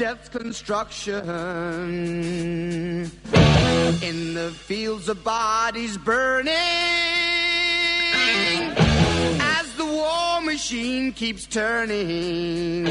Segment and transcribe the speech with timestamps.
[0.00, 1.20] Death's construction.
[4.02, 6.54] In the fields of bodies burning.
[9.38, 12.84] As the war machine keeps turning.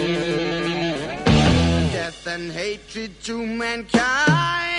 [1.94, 4.78] Death and hatred to mankind.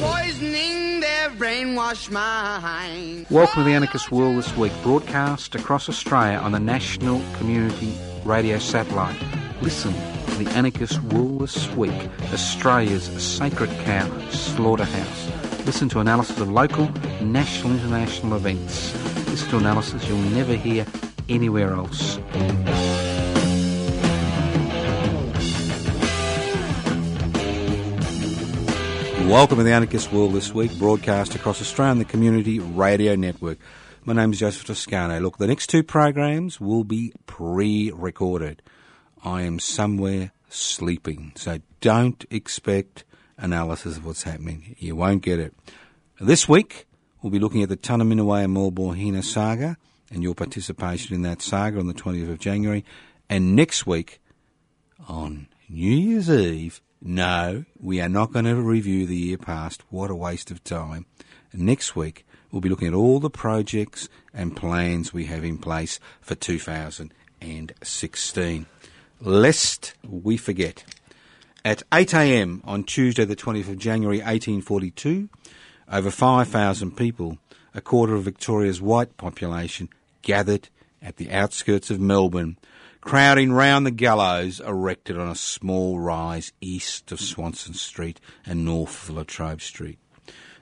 [0.00, 3.26] Poisoning their brainwashed mind.
[3.30, 8.58] Welcome to the Anarchist World this week, broadcast across Australia on the National Community Radio
[8.58, 9.41] Satellite.
[9.62, 9.94] Listen
[10.26, 11.94] to the Anarchist World this week,
[12.32, 15.30] Australia's sacred cow slaughterhouse.
[15.64, 16.88] Listen to analysis of local,
[17.22, 18.92] national, international events.
[19.28, 20.84] Listen to analysis you'll never hear
[21.28, 22.18] anywhere else.
[29.28, 33.58] Welcome to the Anarchist World this week, broadcast across Australia on the Community Radio Network.
[34.04, 35.20] My name is Joseph Toscano.
[35.20, 38.60] Look, the next two programs will be pre-recorded.
[39.24, 43.04] I am somewhere sleeping, so don't expect
[43.38, 44.76] analysis of what's happening.
[44.78, 45.54] You won't get it.
[46.20, 46.86] This week,
[47.20, 49.76] we'll be looking at the and Maulboyheenner saga
[50.10, 52.84] and your participation in that saga on the 20th of January.
[53.28, 54.20] And next week,
[55.08, 59.82] on New Year's Eve, no, we are not going to review the year past.
[59.90, 61.06] What a waste of time.
[61.52, 66.00] Next week, we'll be looking at all the projects and plans we have in place
[66.20, 68.66] for 2016.
[69.24, 70.82] Lest we forget,
[71.64, 75.28] at 8am on Tuesday, the 20th of January 1842,
[75.92, 77.38] over 5,000 people,
[77.72, 79.88] a quarter of Victoria's white population,
[80.22, 80.70] gathered
[81.00, 82.58] at the outskirts of Melbourne
[83.00, 89.08] crowding round the gallows erected on a small rise east of Swanston Street and north
[89.08, 90.00] of Latrobe Street.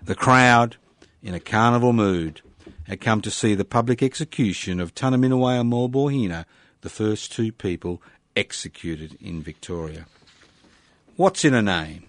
[0.02, 0.76] The crowd,
[1.22, 2.42] in a carnival mood,
[2.84, 6.44] had come to see the public execution of and Maulboyheenner,
[6.82, 8.02] the first two people
[8.36, 10.06] executed in Victoria.
[11.16, 12.04] What's in a name?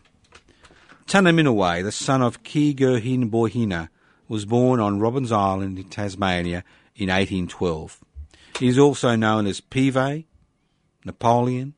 [1.07, 3.89] Tunnerminnerwait, the son of Keegerhin Boyheenner,
[4.27, 6.63] was born on Robbins Island in Tasmania
[6.95, 7.99] in 1812.
[8.59, 10.25] He is also known as Pive,
[11.03, 11.73] Napoleon,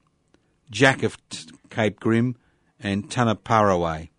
[0.69, 1.17] Jack of
[1.69, 2.35] Cape Grim,
[2.79, 4.09] and Tunnerparraway.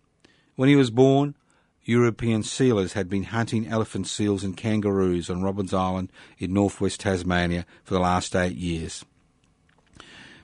[0.55, 1.35] When he was born,
[1.83, 7.65] European sealers had been hunting elephant seals and kangaroos on Robbins Island in northwest Tasmania
[7.83, 9.05] for the last eight years.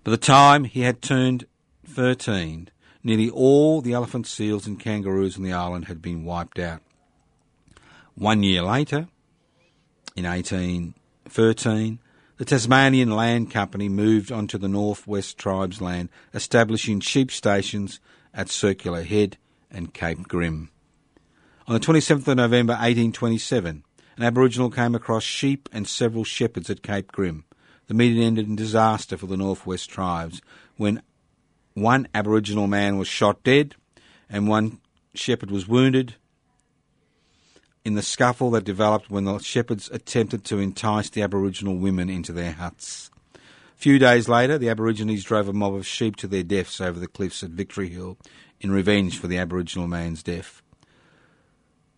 [0.03, 1.45] By the time he had turned
[1.85, 2.69] 13,
[3.03, 6.81] nearly all the elephant seals and kangaroos on the island had been wiped out.
[8.16, 9.07] One year later,
[10.16, 12.00] in 1813,
[12.38, 18.00] the Tasmanian Land Company moved onto the Northwest Tribes land, establishing sheep stations
[18.33, 19.38] at Circular Head
[19.69, 20.72] and Cape Grim.
[21.68, 23.83] On the 27th of November 1827,
[24.18, 27.45] an Aboriginal came across sheep and several shepherds at Cape Grim.
[27.88, 30.42] The meeting ended in disaster for the Northwest Tribes
[30.78, 31.02] when
[31.74, 33.75] one Aboriginal man was shot dead
[34.30, 34.80] and one
[35.14, 36.16] shepherd was wounded
[37.84, 42.31] in the scuffle that developed when the shepherds attempted to entice the Aboriginal women into
[42.31, 43.09] their huts.
[43.36, 43.40] A
[43.81, 47.08] few days later, the Aborigines drove a mob of sheep to their deaths over the
[47.08, 48.18] cliffs at Victory Hill
[48.59, 50.62] in revenge for the Aboriginal man's death.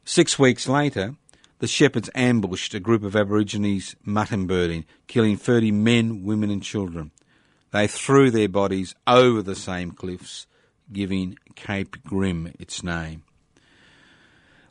[0.05, 1.15] Six weeks later,
[1.63, 7.11] the shepherds ambushed a group of Aborigines mutton birding, killing 30 men, women, and children.
[7.71, 10.45] They threw their bodies over the same cliffs,
[10.91, 13.23] giving Cape Grim its name.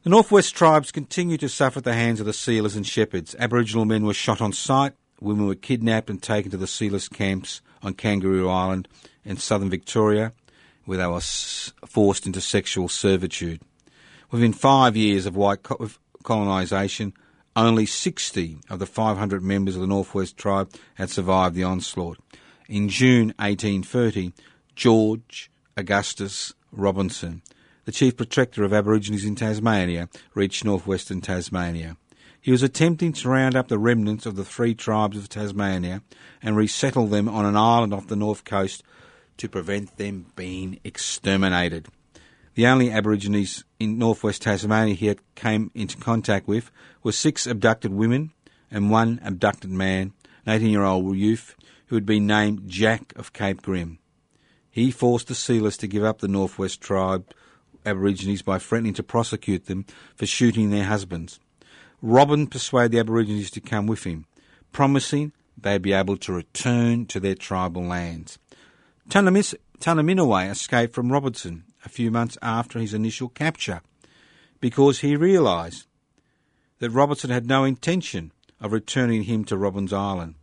[0.03, 3.35] The Northwest tribes continued to suffer at the hands of the sealers and shepherds.
[3.39, 7.63] Aboriginal men were shot on sight, women were kidnapped and taken to the sealers' camps
[7.83, 8.87] on Kangaroo Island
[9.25, 10.35] in southern Victoria,
[10.85, 13.63] where they were forced into sexual servitude.
[14.31, 15.63] Within five years of white
[16.23, 17.13] colonisation,
[17.55, 22.19] only 60 of the 500 members of the Northwest tribe had survived the onslaught.
[22.69, 24.33] In June 1830,
[24.75, 27.43] George Augustus Robinson,
[27.85, 31.97] the chief protector of Aborigines in Tasmania, reached northwestern Tasmania.
[32.41, 36.03] He was attempting to round up the remnants of the three tribes of Tasmania
[36.43, 38.83] and resettle them on an island off the north coast
[39.37, 41.89] to prevent them being exterminated.
[42.55, 46.71] The only Aborigines in northwest Tasmania he came into contact with
[47.03, 48.33] were six abducted women
[48.71, 50.13] and one abducted man,
[50.45, 51.57] an 18 year old youth
[51.87, 53.99] who had been named Jack of Cape Grim.
[54.71, 57.31] he forced the Sealers to give up the Northwest Tribe
[57.87, 61.41] Aborigines by threatening to prosecute them for shooting their husbands.
[62.01, 64.27] Robin persuaded the Aborigines to come with him,
[64.73, 68.39] promising they'd be able to return to their tribal lands.
[69.09, 73.83] Tunaminaway escaped from Robertson a few months after his initial capture
[74.61, 75.87] because he realised
[76.79, 80.37] that Robertson had no intention of returning him to Robbins Island.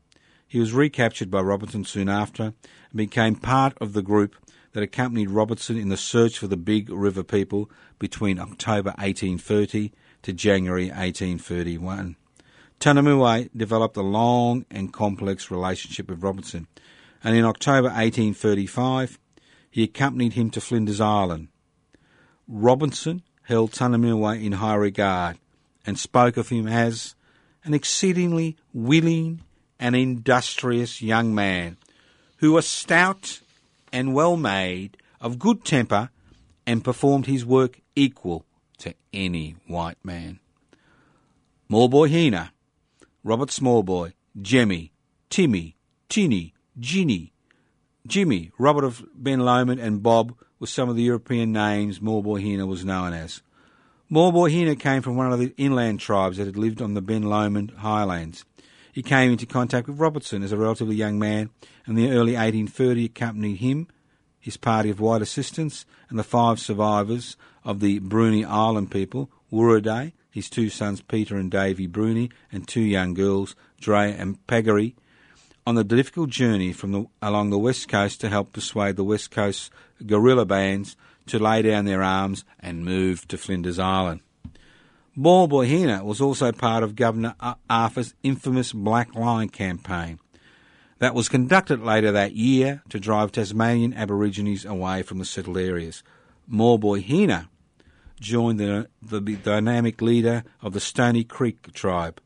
[0.47, 4.35] He was recaptured by Robertson soon after and became part of the group
[4.73, 9.91] that accompanied Robertson in the search for the Big River people between October 1830
[10.23, 12.15] to January 1831.
[12.79, 16.67] Tunaminaway developed a long and complex relationship with Robertson,
[17.23, 19.19] and in October 1835
[19.69, 21.49] he accompanied him to Flinders Island.
[22.47, 25.37] Robinson held Tunaminaway in high regard
[25.85, 27.15] and spoke of him as
[27.63, 29.41] an exceedingly willing
[29.79, 31.77] and industrious young man
[32.37, 33.41] who was stout
[33.91, 36.09] and well made, of good temper,
[36.65, 38.45] and performed his work equal
[38.77, 40.39] to any white man.
[41.69, 42.51] Smallboy Hina,
[43.23, 44.91] Robert Smallboy, Jemmy,
[45.29, 45.75] Timmy,
[46.07, 47.33] Tinny, Ginny,
[48.07, 52.85] Jimmy, Robert of Ben Lomond, and Bob were some of the European names Heena was
[52.85, 53.41] known as.
[54.11, 57.71] Heena came from one of the inland tribes that had lived on the Ben Lomond
[57.77, 58.45] highlands.
[58.91, 61.51] He came into contact with Robertson as a relatively young man,
[61.85, 63.87] and in the early 1830 accompanied him,
[64.39, 70.13] his party of white assistants, and the five survivors of the Bruny Island people, Wuraday,
[70.31, 74.95] his two sons Peter and Davy Bruny, and two young girls, Dre and Paggery,
[75.69, 79.29] on the difficult journey from the, along the west coast to help persuade the west
[79.29, 79.71] coast
[80.03, 84.21] guerrilla bands to lay down their arms and move to Flinders Island.
[85.15, 87.35] Heena was also part of Governor
[87.69, 90.17] Arthur's infamous Black Line campaign
[90.97, 96.01] that was conducted later that year to drive Tasmanian Aborigines away from the settled areas.
[96.51, 97.47] Heena
[98.19, 102.19] joined the, the, the, dynamic leader of the Stony Creek tribe,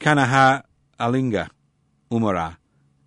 [0.00, 0.64] Kanaha
[0.98, 1.50] Alinga
[2.10, 2.56] Umara,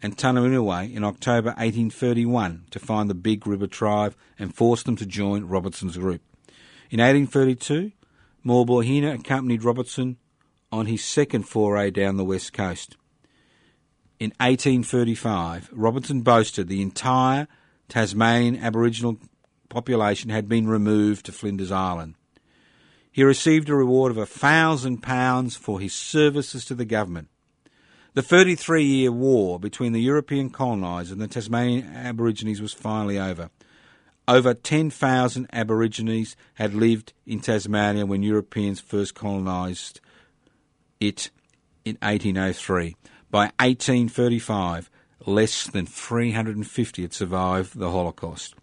[0.01, 5.05] and Tunaminaway in October 1831 to find the Big River tribe and force them to
[5.05, 6.21] join Robertson's group.
[6.89, 7.91] In 1832,
[8.45, 10.17] Smallboy Heena accompanied Robertson
[10.71, 12.95] on his second foray down the west coast.
[14.19, 17.47] In 1835, Robertson boasted the entire
[17.87, 19.17] Tasmanian Aboriginal
[19.69, 22.15] population had been removed to Flinders Island.
[23.11, 27.29] He received a reward of a thousand pounds for his services to the government.
[28.19, 33.49] The 33 year war between the European colonisers and the Tasmanian Aborigines was finally over.
[34.27, 40.01] Over 10,000 Aborigines had lived in Tasmania when Europeans first colonised
[40.99, 41.31] it
[41.85, 42.97] in 1803.
[43.31, 44.89] By 1835,
[45.25, 48.53] less than 350 had survived the Holocaust.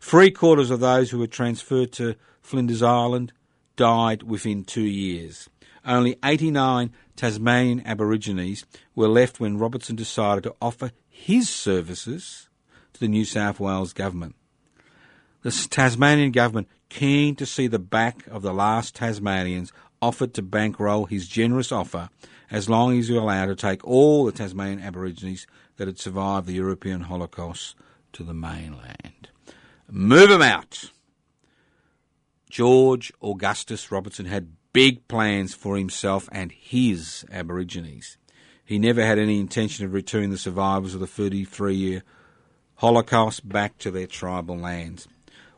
[0.00, 3.34] Three quarters of those who were transferred to Flinders Island
[3.76, 5.50] died within two years.
[5.84, 8.64] Only 89 Tasmanian Aborigines
[8.94, 12.48] were left when Robertson decided to offer his services
[12.94, 14.34] to the New South Wales government.
[15.42, 21.06] The Tasmanian government, keen to see the back of the last Tasmanians, offered to bankroll
[21.06, 22.08] his generous offer
[22.50, 25.46] as long as he allowed to take all the Tasmanian Aborigines
[25.76, 27.74] that had survived the European Holocaust
[28.12, 29.28] to the mainland.
[29.90, 30.90] Move them out!
[32.48, 38.18] George Augustus Robertson had big plans for himself and his Aborigines.
[38.62, 42.02] He never had any intention of returning the survivors of the 33 year
[42.76, 45.08] Holocaust back to their tribal lands.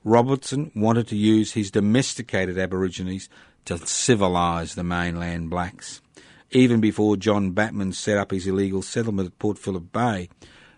[0.05, 3.29] Robertson wanted to use his domesticated Aborigines
[3.65, 6.01] to civilise the mainland blacks.
[6.53, 10.29] Even before John Batman set up his illegal settlement at Port Phillip Bay,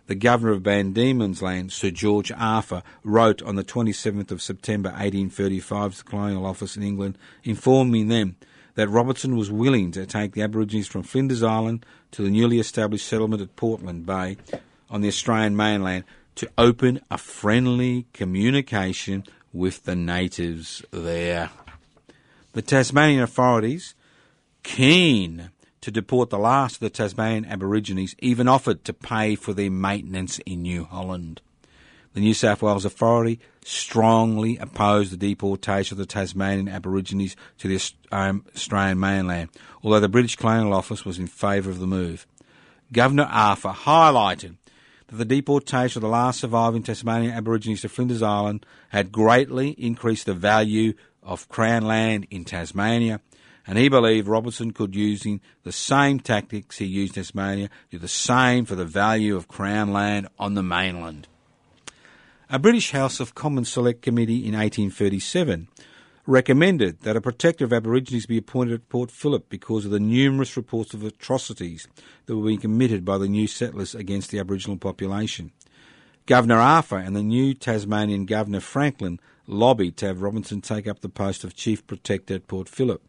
[0.08, 4.88] the governor of Van Diemen's Land, Sir George Arthur, wrote on the 27th of September
[4.88, 8.36] 1835 to the Colonial Office in England, informing them
[8.74, 13.06] that Robertson was willing to take the Aborigines from Flinders Island to the newly established
[13.06, 14.38] settlement at Portland Bay
[14.88, 16.04] on the Australian mainland
[16.36, 21.50] to open a friendly communication with the natives there.
[22.54, 23.94] The Tasmanian authorities,
[24.62, 25.50] keen
[25.80, 30.38] to deport the last of the Tasmanian Aborigines, even offered to pay for their maintenance
[30.40, 31.40] in New Holland.
[32.14, 37.92] The New South Wales Authority strongly opposed the deportation of the Tasmanian Aborigines to the
[38.10, 39.50] um, Australian mainland,
[39.82, 42.26] although the British Colonial Office was in favour of the move.
[42.92, 44.56] Governor Arthur highlighted
[45.08, 50.26] that the deportation of the last surviving Tasmanian Aborigines to Flinders Island had greatly increased
[50.26, 53.20] the value of Crown land in Tasmania,
[53.68, 58.08] and he believed Robertson could, using the same tactics he used in Tasmania, do the
[58.08, 61.28] same for the value of Crown land on the mainland.
[62.48, 65.68] A British House of Commons Select Committee in 1837
[66.26, 70.56] recommended that a protector of Aborigines be appointed at Port Phillip because of the numerous
[70.56, 71.86] reports of atrocities
[72.24, 75.52] that were being committed by the new settlers against the Aboriginal population.
[76.24, 81.08] Governor Arthur and the new Tasmanian Governor Franklin lobbied to have Robinson take up the
[81.10, 83.02] post of Chief Protector at Port Phillip.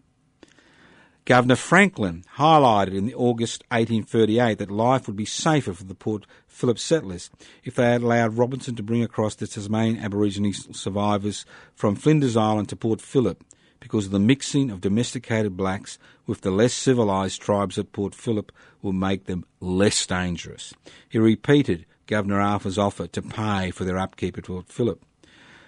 [1.25, 6.79] Governor Franklin highlighted in August 1838 that life would be safer for the Port Phillip
[6.79, 7.29] settlers
[7.63, 11.45] if they had allowed Robinson to bring across the Tasmanian Aborigine survivors
[11.75, 13.43] from Flinders Island to Port Phillip
[13.79, 18.51] because of the mixing of domesticated blacks with the less civilised tribes at Port Phillip
[18.81, 20.73] will make them less dangerous.
[21.07, 25.03] He repeated Governor Arthur's offer to pay for their upkeep at Port Phillip.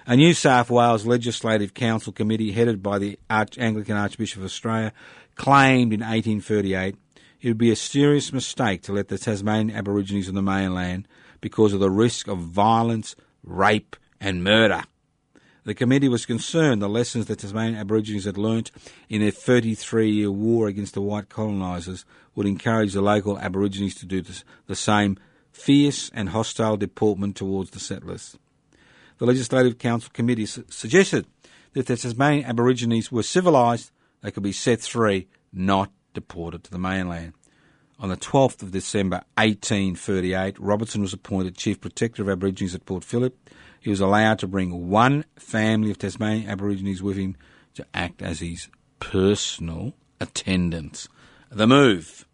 [0.08, 4.94] A New South Wales Legislative Council committee headed by the Arch- Anglican Archbishop of Australia
[5.36, 6.96] claimed in 1838
[7.42, 11.08] it would be a serious mistake to let the Tasmanian Aborigines on the mainland
[11.42, 14.84] because of the risk of violence, rape, and murder.
[15.64, 18.72] The committee was concerned the lessons the Tasmanian Aborigines had learnt
[19.10, 24.06] in their 33 year war against the white colonisers would encourage the local Aborigines to
[24.06, 24.24] do
[24.68, 25.18] the same
[25.52, 28.38] fierce and hostile deportment towards the settlers.
[29.18, 31.28] The Legislative Council committee su- suggested
[31.74, 36.80] that the Tasmanian Aborigines were civilised, they could be set free, not deported to the
[36.80, 37.34] mainland.
[38.00, 43.04] On the 12th of December 1838, Robertson was appointed Chief Protector of Aborigines at Port
[43.04, 43.38] Phillip.
[43.80, 47.36] He was allowed to bring one family of Tasmanian Aborigines with him
[47.76, 51.08] to act as his personal attendants.
[51.52, 52.26] The move.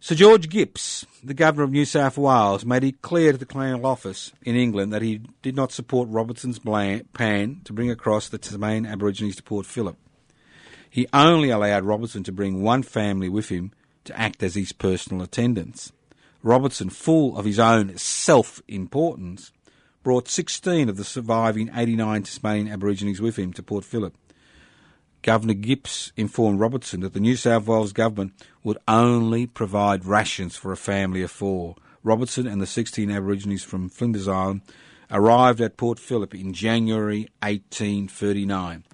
[0.00, 3.86] Sir George Gipps, the Governor of New South Wales, made it clear to the Colonial
[3.86, 8.84] Office in England that he did not support Robertson's plan to bring across the Tasmanian
[8.84, 9.96] Aborigines to Port Phillip.
[10.94, 13.72] He only allowed Robertson to bring one family with him
[14.04, 15.90] to act as his personal attendants.
[16.40, 19.50] Robertson, full of his own self importance,
[20.04, 24.14] brought 16 of the surviving 89 Tasmanian Aborigines with him to Port Phillip.
[25.22, 28.32] Governor Gipps informed Robertson that the New South Wales government
[28.62, 31.74] would only provide rations for a family of four.
[32.04, 34.60] Robertson and the 16 Aborigines from Flinders Island
[35.10, 38.84] arrived at Port Phillip in January 1839.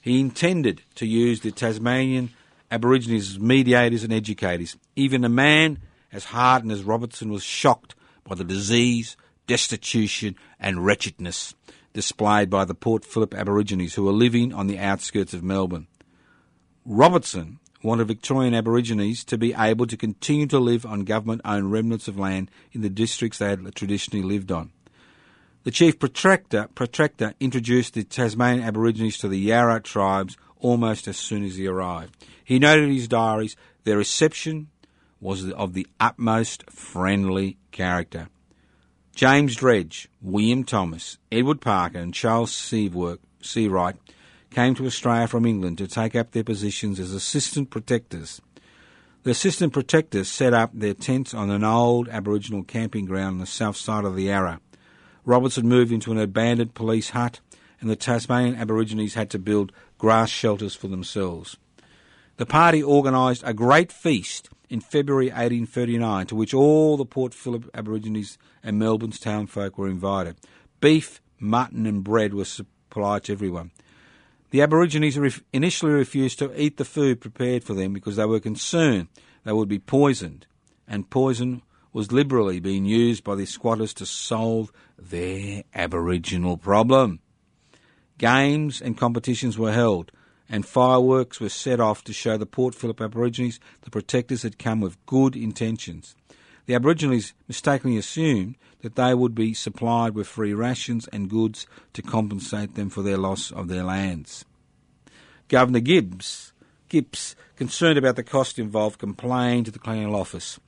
[0.00, 2.30] He intended to use the Tasmanian
[2.70, 4.76] Aborigines as mediators and educators.
[4.96, 5.78] Even a man
[6.12, 9.16] as hardened as Robertson was shocked by the disease,
[9.46, 11.54] destitution, and wretchedness
[11.92, 15.88] displayed by the Port Phillip Aborigines who were living on the outskirts of Melbourne.
[16.84, 22.08] Robertson wanted Victorian Aborigines to be able to continue to live on government owned remnants
[22.08, 24.70] of land in the districts they had traditionally lived on.
[25.62, 31.44] The chief protractor, protractor introduced the Tasmanian Aborigines to the Yarra tribes almost as soon
[31.44, 32.16] as he arrived.
[32.42, 34.68] He noted in his diaries their reception
[35.20, 38.28] was of the utmost friendly character.
[39.14, 43.98] James Dredge, William Thomas, Edward Parker, and Charles Sievewright
[44.50, 48.40] came to Australia from England to take up their positions as assistant protectors.
[49.24, 53.46] The assistant protectors set up their tents on an old Aboriginal camping ground on the
[53.46, 54.60] south side of the Yarra.
[55.24, 57.40] Robertson moved into an abandoned police hut,
[57.80, 61.56] and the Tasmanian Aborigines had to build grass shelters for themselves.
[62.36, 67.68] The party organised a great feast in February 1839 to which all the Port Phillip
[67.74, 70.36] Aborigines and Melbourne's townfolk were invited.
[70.80, 73.72] Beef, mutton, and bread were supplied to everyone.
[74.50, 79.08] The Aborigines initially refused to eat the food prepared for them because they were concerned
[79.44, 80.46] they would be poisoned,
[80.86, 87.20] and poison was liberally being used by the squatters to solve their Aboriginal problem.
[88.18, 90.12] Games and competitions were held,
[90.48, 94.80] and fireworks were set off to show the Port Phillip Aborigines the protectors had come
[94.80, 96.14] with good intentions.
[96.66, 102.02] The Aborigines mistakenly assumed that they would be supplied with free rations and goods to
[102.02, 104.44] compensate them for their loss of their lands.
[105.48, 106.52] Governor Gibbs,
[106.88, 110.60] Gipps, concerned about the cost involved, complained to the Colonial Office.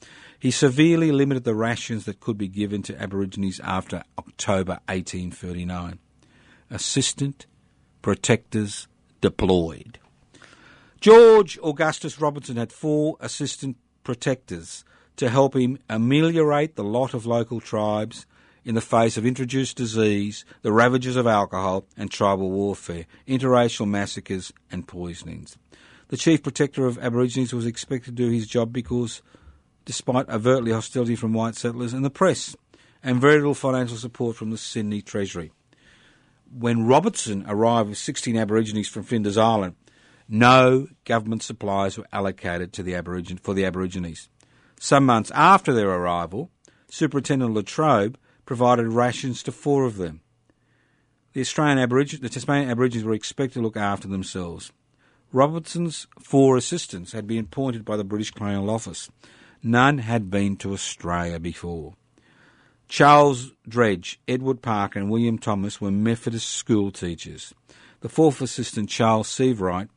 [0.43, 6.01] He severely limited the rations that could be given to Aborigines after October 1839.
[6.69, 7.47] Assistant
[8.03, 8.89] protectors
[9.21, 10.01] deployed.
[11.01, 14.85] George Augustus Robinson had four assistant protectors
[15.15, 18.27] to help him ameliorate the lot of local tribes
[18.65, 24.53] in the face of introduced disease, the ravages of alcohol and tribal warfare, interracial massacres
[24.73, 25.57] and poisonings.
[26.09, 29.23] The Chief Protector of Aborigines was expected to do his job because,
[29.85, 32.57] despite overtly hostility from white settlers and the press,
[33.03, 35.53] and very little financial support from the Sydney Treasury.
[36.57, 39.75] When Robertson arrived with 16 Aborigines from Flinders Island,
[40.29, 44.29] no government supplies were allocated to the Aborigine, for the Aborigines.
[44.79, 46.51] Some months after their arrival,
[46.91, 50.21] Superintendent Latrobe provided rations to four of them.
[51.33, 54.73] The Australian Aborigines, the Tasmanian Aborigines were expected to look after themselves.
[55.33, 59.09] Robertson's four assistants had been appointed by the British Colonial Office.
[59.62, 61.95] None had been to Australia before.
[62.88, 67.54] Charles Dredge, Edward Parker, and William Thomas were Methodist school teachers.
[68.00, 69.88] The fourth assistant, Charles Sievewright,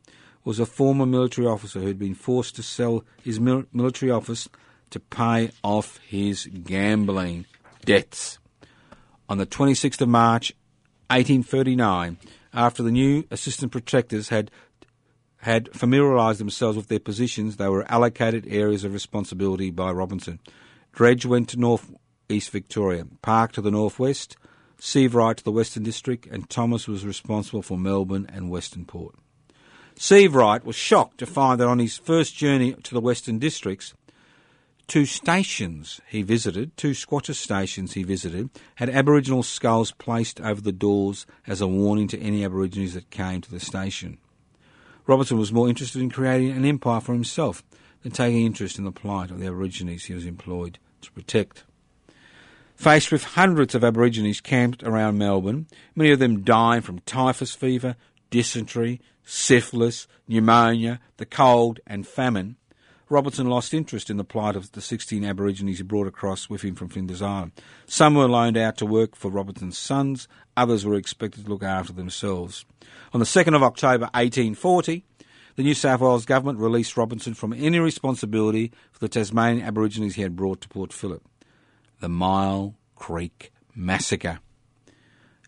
[0.44, 4.48] was a former military officer who had been forced to sell his mil- military office
[4.90, 7.46] to pay off his gambling
[7.84, 8.38] debts.
[9.28, 10.52] On the 26th of March
[11.10, 12.16] 1839,
[12.54, 14.50] after the new assistant protectors had
[15.46, 20.40] had familiarised themselves with their positions, they were allocated areas of responsibility by Robinson.
[20.92, 21.94] Dredge went to North
[22.28, 24.36] East Victoria, Park to the northwest,
[24.80, 29.14] Sievewright to the Western District, and Thomas was responsible for Melbourne and Western Port.
[29.94, 33.94] Sievewright was shocked to find that on his first journey to the Western Districts,
[34.88, 40.72] Two stations he visited, two squatter stations he visited, had Aboriginal skulls placed over the
[40.72, 44.18] doors as a warning to any Aborigines that came to the station.
[45.06, 47.62] Robertson was more interested in creating an empire for himself
[48.02, 51.64] than taking interest in the plight of the Aborigines he was employed to protect.
[52.74, 57.96] Faced with hundreds of Aborigines camped around Melbourne, many of them dying from typhus fever,
[58.30, 62.56] dysentery, syphilis, pneumonia, the cold, and famine,
[63.08, 66.74] Robertson lost interest in the plight of the 16 Aborigines he brought across with him
[66.74, 67.52] from Flinders Island.
[67.86, 71.92] Some were loaned out to work for Robertson's sons, others were expected to look after
[71.92, 72.64] themselves.
[73.12, 75.04] On the 2nd of October 1840,
[75.54, 80.22] the New South Wales government released Robinson from any responsibility for the Tasmanian Aborigines he
[80.22, 81.22] had brought to Port Phillip.
[82.00, 84.40] The Myall Creek Massacre.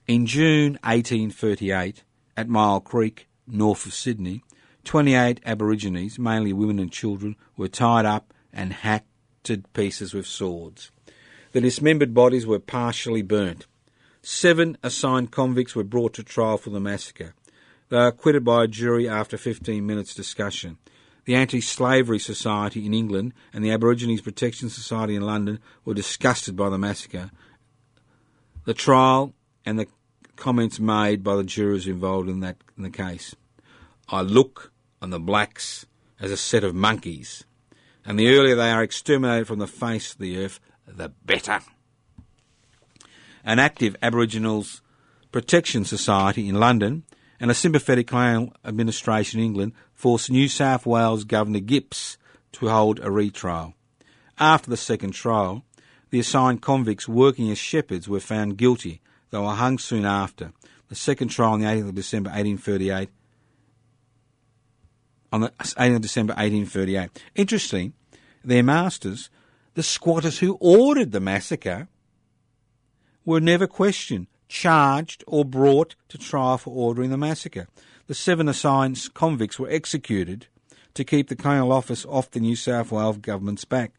[0.07, 2.05] In June 1838,
[2.37, 4.43] at Myall Creek, north of Sydney,
[4.88, 9.11] 28 Aborigines, mainly women and children, were tied up and hacked
[9.42, 10.90] to pieces with swords.
[11.52, 13.66] The dismembered bodies were partially burnt.
[14.23, 17.35] Seven assigned convicts were brought to trial for the massacre.
[17.90, 20.79] They were acquitted by a jury after 15 minutes' discussion.
[21.27, 26.57] The Anti Slavery Society in England and the Aborigines Protection Society in London were disgusted
[26.57, 27.31] by the massacre.
[28.64, 29.35] The trial
[29.66, 29.88] and the
[30.37, 33.37] comments made by the jurors involved in that in the case.
[34.09, 35.87] I look on the blacks
[36.20, 37.44] as a set of monkeys,
[38.04, 41.61] and the earlier they are exterminated from the face of the earth, the better.
[43.44, 44.82] An active Aboriginals
[45.30, 47.04] Protection Society in London
[47.38, 52.16] and a sympathetic colonial administration in England forced New South Wales Governor Gipps
[52.52, 53.74] to hold a retrial.
[54.38, 55.64] After the second trial,
[56.11, 59.00] the assigned convicts working as shepherds were found guilty.
[59.30, 60.52] They were hung soon after.
[60.88, 63.11] The second trial on the 18th of December 1838
[65.33, 67.23] on the 18th of December 1838.
[67.35, 67.93] Interestingly,
[68.45, 69.31] their masters,
[69.75, 71.88] the squatters who ordered the massacre,
[73.25, 77.69] were never questioned, charged, or brought to trial for ordering the massacre.
[78.07, 80.47] The seven assigned convicts were executed
[80.95, 83.93] to keep the colonial office off the New South Wales government's back.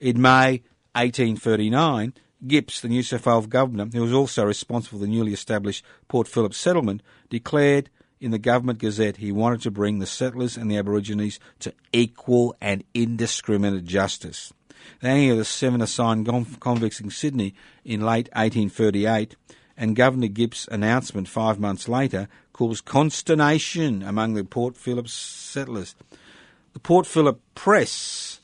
[0.00, 0.62] In May
[0.94, 2.14] 1839,
[2.46, 6.26] Gipps, the New South Wales governor, who was also responsible for the newly established Port
[6.26, 10.78] Phillip settlement, declared in the Government Gazette he wanted to bring the settlers and the
[10.78, 14.52] Aborigines to equal and indiscriminate justice.
[15.00, 16.26] The hanging of the seven assigned
[16.60, 17.54] convicts in Sydney
[17.84, 19.36] in late 1838
[19.76, 25.94] and Governor Gipps' announcement five months later caused consternation among the Port Phillip settlers.
[26.74, 28.40] The Port Phillip press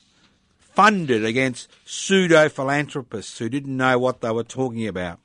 [0.59, 5.19] funded against pseudo philanthropists who didn't know what they were talking about.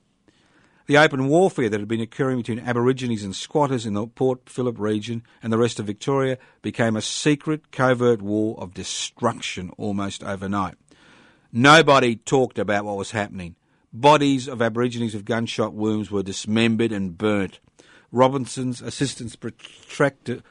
[0.92, 4.78] The open warfare that had been occurring between Aborigines and squatters in the Port Phillip
[4.78, 10.74] region and the rest of Victoria became a secret, covert war of destruction almost overnight.
[11.50, 13.54] Nobody talked about what was happening.
[13.90, 17.58] Bodies of Aborigines with gunshot wounds were dismembered and burnt.
[18.10, 19.34] Robinson's assistant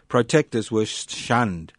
[0.07, 1.71] protectors were shunned.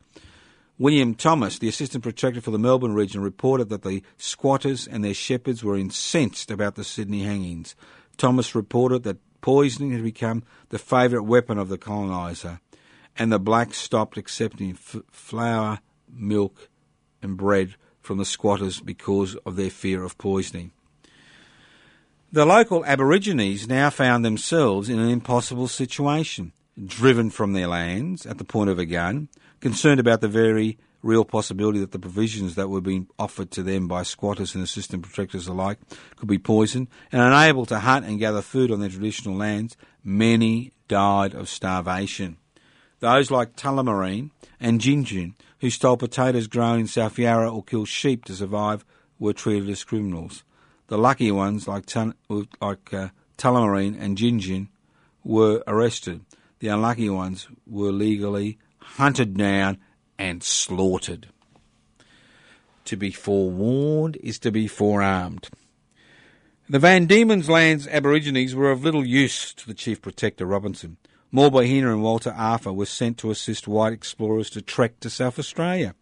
[0.78, 5.14] William Thomas, the assistant protector for the Melbourne region, reported that the squatters and their
[5.14, 7.74] shepherds were incensed about the Sydney hangings.
[8.22, 12.60] Thomas reported that poisoning had become the favourite weapon of the coloniser,
[13.18, 16.68] and the blacks stopped accepting f- flour, milk,
[17.20, 20.70] and bread from the squatters because of their fear of poisoning.
[22.30, 28.38] The local Aborigines now found themselves in an impossible situation, driven from their lands at
[28.38, 32.68] the point of a gun, concerned about the very real possibility that the provisions that
[32.68, 35.78] were being offered to them by squatters and assistant protectors alike
[36.16, 40.72] could be poisoned, and unable to hunt and gather food on their traditional lands, many
[40.88, 42.36] died of starvation.
[43.00, 48.24] Those like Tullamarine and Gin who stole potatoes grown in South Yarra or killed sheep
[48.24, 48.84] to survive,
[49.18, 50.42] were treated as criminals.
[50.88, 52.14] The lucky ones, like, Tun-
[52.60, 54.68] like uh, Tullamarine and Gingin,
[55.24, 56.24] were arrested.
[56.58, 59.78] The unlucky ones were legally hunted down
[60.22, 61.26] and slaughtered.
[62.84, 65.48] To be forewarned is to be forearmed.
[66.68, 70.96] The Van Diemen's Land's Aborigines were of little use to the Chief Protector Robinson.
[71.34, 75.96] Morbohina and Walter Arthur were sent to assist white explorers to trek to South Australia.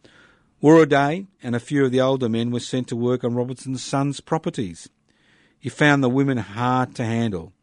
[0.61, 4.21] Worraday and a few of the older men were sent to work on Robinson's son's
[4.21, 4.91] properties.
[5.59, 7.55] He found the women hard to handle.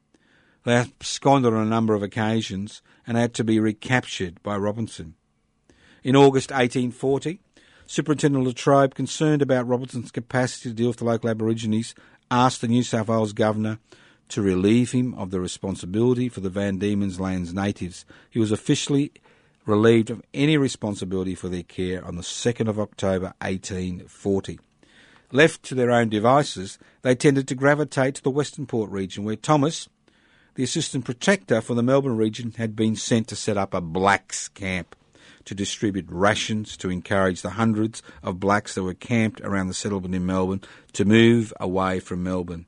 [0.63, 5.13] They absconded on a number of occasions and had to be recaptured by Robinson.
[6.07, 7.41] In August 1840,
[7.85, 11.93] Superintendent Latrobe, concerned about Robinson's capacity to deal with the local Aborigines,
[12.31, 13.79] asked the New South Wales Governor
[14.29, 18.05] to relieve him of the responsibility for the Van Diemen's Land's natives.
[18.29, 19.11] He was officially
[19.65, 24.61] relieved of any responsibility for their care on the 2nd of October 1840.
[25.33, 29.35] Left to their own devices, they tended to gravitate to the Western Port region, where
[29.35, 29.89] Thomas,
[30.55, 34.47] the Assistant Protector for the Melbourne region, had been sent to set up a blacks
[34.47, 34.95] camp
[35.47, 40.13] to distribute rations to encourage the hundreds of blacks that were camped around the settlement
[40.13, 42.65] in Melbourne to move away from Melbourne.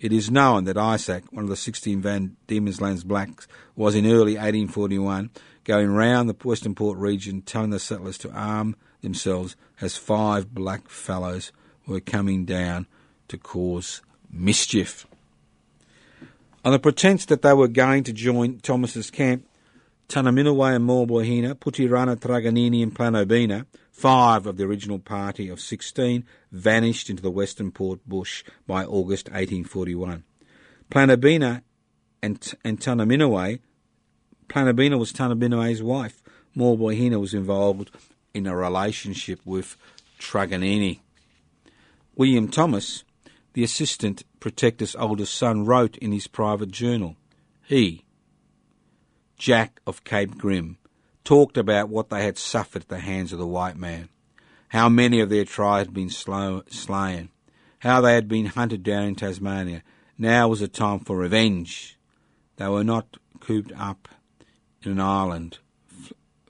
[0.00, 4.04] It is known that Isaac, one of the 16 Van Diemen's Land's blacks, was in
[4.04, 5.30] early 1841
[5.62, 10.88] going round the Western Port region telling the settlers to arm themselves as five black
[10.88, 11.52] fellows
[11.86, 12.86] were coming down
[13.28, 15.06] to cause mischief.
[16.64, 19.47] On the pretence that they were going to join Thomas's camp,
[20.08, 27.10] Tunnerminnerwait and Morbohina, Putirana, Truganini and Planobina, five of the original party of 16, vanished
[27.10, 30.24] into the Western Port bush by August 1841.
[30.90, 31.60] Planobina
[32.22, 33.60] and, and Tunnerminnerwait,
[34.48, 36.22] Planobina was Tunnerminnerwait's wife.
[36.56, 37.90] Morbohina was involved
[38.32, 39.76] in a relationship with
[40.18, 41.00] Truganini.
[42.16, 43.04] William Thomas,
[43.52, 47.16] the assistant protector's oldest son, wrote in his private journal,
[47.66, 48.04] he,
[49.38, 50.78] Jack of Cape Grim,
[51.24, 54.08] talked about what they had suffered at the hands of the white man,
[54.68, 57.30] how many of their tribe had been slow, slain,
[57.80, 59.82] how they had been hunted down in Tasmania.
[60.18, 61.96] Now was the time for revenge.
[62.56, 64.08] They were not cooped up
[64.82, 65.58] in an island,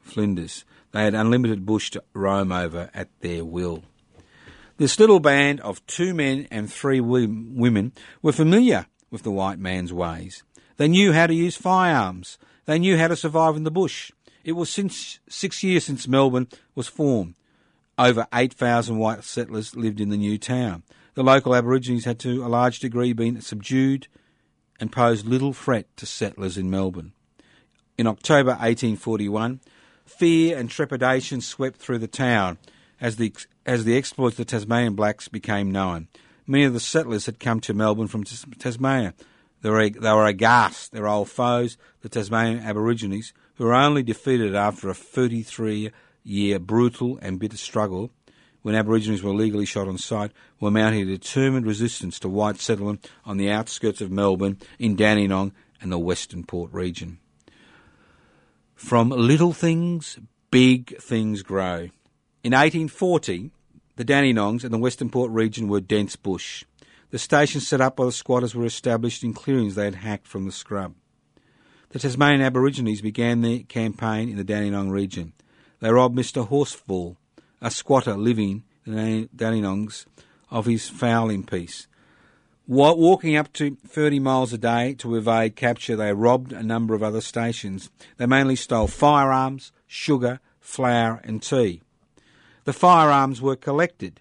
[0.02, 0.64] Flinders.
[0.92, 3.84] They had unlimited bush to roam over at their will.
[4.78, 9.92] This little band of two men and three women were familiar with the white man's
[9.92, 10.44] ways.
[10.78, 12.38] They knew how to use firearms.
[12.68, 14.12] They knew how to survive in the bush.
[14.44, 17.34] It was since six years since Melbourne was formed.
[17.96, 20.82] Over 8,000 white settlers lived in the new town.
[21.14, 24.06] The local Aborigines had to a large degree been subdued
[24.78, 27.12] and posed little threat to settlers in Melbourne.
[27.96, 29.60] In October 1841,
[30.04, 32.58] fear and trepidation swept through the town
[33.00, 36.08] as the, as the exploits of the Tasmanian blacks became known.
[36.46, 39.14] Many of the settlers had come to Melbourne from Tasmania
[39.62, 44.54] they were, they were aghast, their old foes, the Tasmanian Aborigines, who were only defeated
[44.54, 45.90] after a 33
[46.22, 48.10] year brutal and bitter struggle
[48.62, 53.08] when Aborigines were legally shot on sight, were mounting a determined resistance to white settlement
[53.24, 57.18] on the outskirts of Melbourne, in Dandenong and the Western Port region.
[58.74, 60.18] From little things,
[60.50, 61.88] big things grow.
[62.44, 63.50] In 1840,
[63.96, 66.64] the Dandenongs and the Western Port region were dense bush.
[67.10, 70.44] The stations set up by the squatters were established in clearings they had hacked from
[70.44, 70.94] the scrub.
[71.90, 75.32] The Tasmanian Aborigines began their campaign in the Dandenong region.
[75.80, 76.46] They robbed Mr.
[76.46, 77.16] Horsfall,
[77.62, 80.04] a squatter living in the Dandenongs,
[80.50, 81.86] of his fowling piece.
[82.66, 87.02] Walking up to 30 miles a day to evade capture, they robbed a number of
[87.02, 87.88] other stations.
[88.18, 91.80] They mainly stole firearms, sugar, flour, and tea.
[92.64, 94.20] The firearms were collected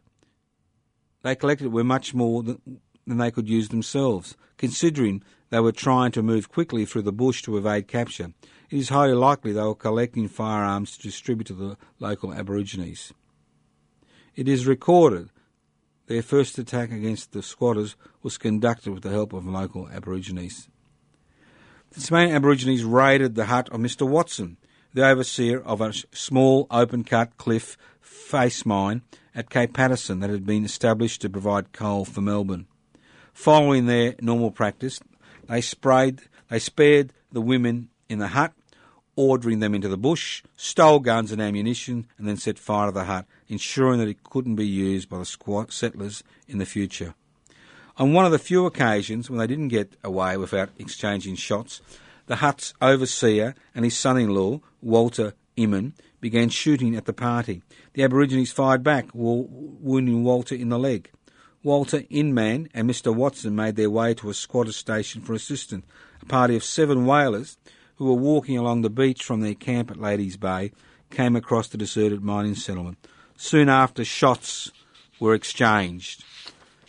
[1.28, 6.12] they collected were much more than, than they could use themselves, considering they were trying
[6.12, 8.34] to move quickly through the bush to evade capture.
[8.70, 13.14] It is highly likely they were collecting firearms to distribute to the local Aborigines.
[14.36, 15.30] It is recorded
[16.08, 20.70] their first attack against the squatters was conducted with the help of local Aborigines.
[21.90, 24.08] The Tasmanian Aborigines raided the hut of Mr.
[24.08, 24.58] Watson,
[24.94, 27.78] the overseer of a small open cut cliff
[28.18, 29.04] face mine
[29.34, 32.68] at Cape Paterson that had been established to provide coal for Melbourne.
[33.34, 35.00] Following their normal practice,
[35.48, 38.54] they sprayed, they spared the women in the hut,
[39.16, 43.06] ordering them into the bush, stole guns and ammunition, and then set fire to the
[43.06, 47.14] hut, ensuring that it couldn't be used by the squat settlers in the future.
[47.98, 51.82] On one of the few occasions when they didn't get away without exchanging shots,
[52.28, 57.62] the hut's overseer and his son-in-law, Walter Inman, began shooting at the party.
[57.94, 61.12] The Aborigines fired back, wounding Walter in the leg.
[61.64, 63.14] Walter Inman and Mr.
[63.14, 65.86] Watson made their way to a squatter station for assistance.
[66.22, 67.58] A party of seven whalers
[67.96, 70.72] who were walking along the beach from their camp at Ladies Bay
[71.10, 72.98] came across the deserted mining settlement.
[73.36, 74.72] Soon after, shots
[75.20, 76.24] were exchanged.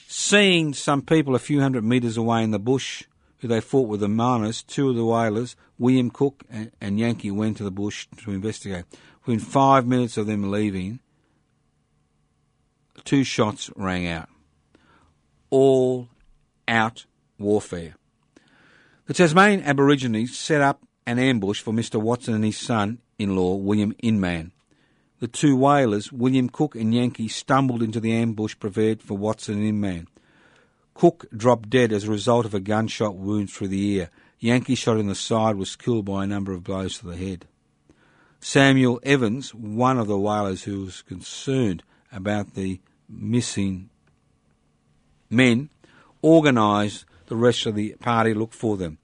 [0.06, 3.04] Seeing some people a few hundred metres away in the bush
[3.38, 7.30] who they fought with the miners, two of the whalers, William Cook and, and Yankee,
[7.30, 8.84] went to the bush to investigate.
[9.24, 11.00] Within five minutes of them leaving,
[13.04, 14.28] two shots rang out.
[15.50, 16.08] All
[16.66, 17.06] out
[17.38, 17.94] warfare.
[19.06, 22.00] The Tasmanian Aborigines set up an ambush for Mr.
[22.00, 24.52] Watson and his son in law, William Inman.
[25.20, 29.64] The two whalers, William Cook and Yankee, stumbled into the ambush prepared for Watson and
[29.64, 30.08] Inman.
[30.94, 34.10] Cook dropped dead as a result of a gunshot wound through the ear.
[34.38, 37.46] Yankee shot in the side was killed by a number of blows to the head.
[38.40, 43.90] Samuel Evans, one of the whalers who was concerned about the missing
[45.28, 45.70] men,
[46.22, 48.98] organised the rest of the party to look for them.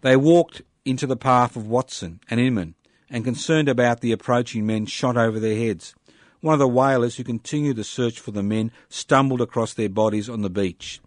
[0.00, 2.74] They walked into the path of Watson and Inman,
[3.08, 5.94] and concerned about the approaching men, shot over their heads.
[6.40, 10.28] One of the whalers who continued the search for the men stumbled across their bodies
[10.28, 11.00] on the beach.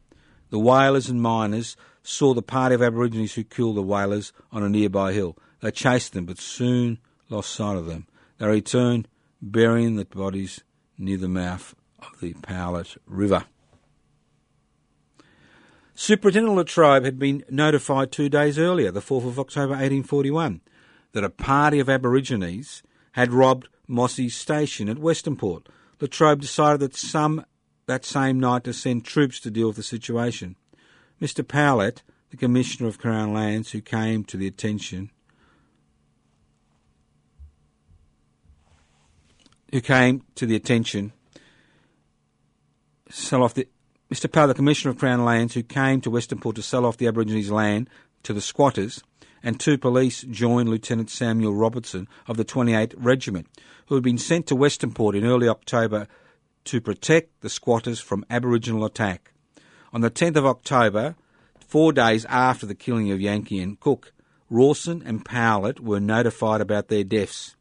[0.52, 4.70] The whalers and miners saw the party of Aborigines who killed the whalers on a
[4.70, 5.38] nearby hill.
[5.62, 8.08] They chased them, but soon lost sight of them.
[8.38, 9.08] They returned,
[9.42, 10.62] burying the bodies
[10.98, 13.46] near the mouth of the Powlett River.
[15.96, 20.62] Superintendent Latrobe had been notified two days earlier, the 4th of October 1841,
[21.14, 25.68] that a party of Aborigines had robbed Mossy's station at Westernport.
[26.02, 27.46] Latrobe decided that some
[27.86, 30.56] that same night to send troops to deal with the situation.
[31.24, 31.42] Mr.
[31.42, 35.10] Powlett, the Commissioner of Crown Lands, who came to the attention
[39.72, 41.14] who came to the attention
[43.10, 43.70] sell off the
[44.14, 44.30] Mr.
[44.30, 47.50] Powell, the Commissioner of Crown Lands, who came to Westernport to sell off the Aborigines'
[47.50, 47.90] land
[48.24, 49.02] to the squatters,
[49.42, 53.48] and two police joined Lieutenant Samuel Robertson of the 28th Regiment,
[53.88, 56.08] who had been sent to Westernport in early October
[56.66, 59.33] to protect the squatters from Aboriginal attack.
[59.94, 61.16] On the 10th of October,
[61.60, 64.12] four days after the killing of Yankee and Cook,
[64.50, 67.56] Rawson and Powlett were notified about their deaths.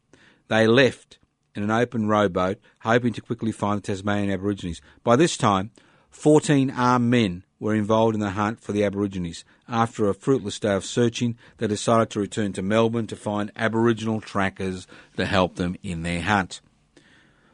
[0.47, 1.19] They left
[1.53, 4.81] in an open rowboat, hoping to quickly find the Tasmanian Aborigines.
[5.03, 5.69] By this time,
[6.09, 9.45] 14 armed men were involved in the hunt for the Aborigines.
[9.69, 14.21] After a fruitless day of searching, they decided to return to Melbourne to find Aboriginal
[14.21, 16.61] trackers to help them in their hunt.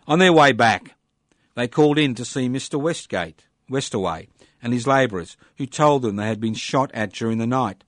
[0.07, 0.95] On their way back,
[1.55, 2.79] they called in to see Mr.
[2.79, 4.27] Westgate, Westaway,
[4.61, 7.83] and his labourers, who told them they had been shot at during the night.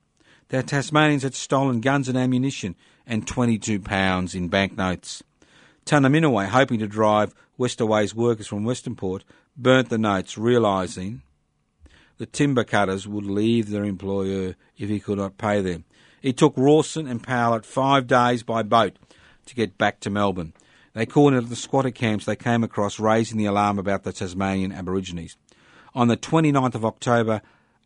[0.49, 2.75] The Tasmanians had stolen guns and ammunition
[3.07, 5.23] and £22 in banknotes.
[5.85, 9.21] Tunnerminnerwait, hoping to drive Westaway's workers from Westernport,
[9.57, 11.21] burnt the notes, realising
[12.17, 15.85] the timber cutters would leave their employer if he could not pay them.
[16.21, 18.97] It took Rawson and Powlett five days by boat
[19.47, 20.53] to get back to Melbourne.
[20.93, 25.37] They into the squatter camps they came across, raising the alarm about the Tasmanian Aborigines.
[25.93, 27.41] On the 29th of October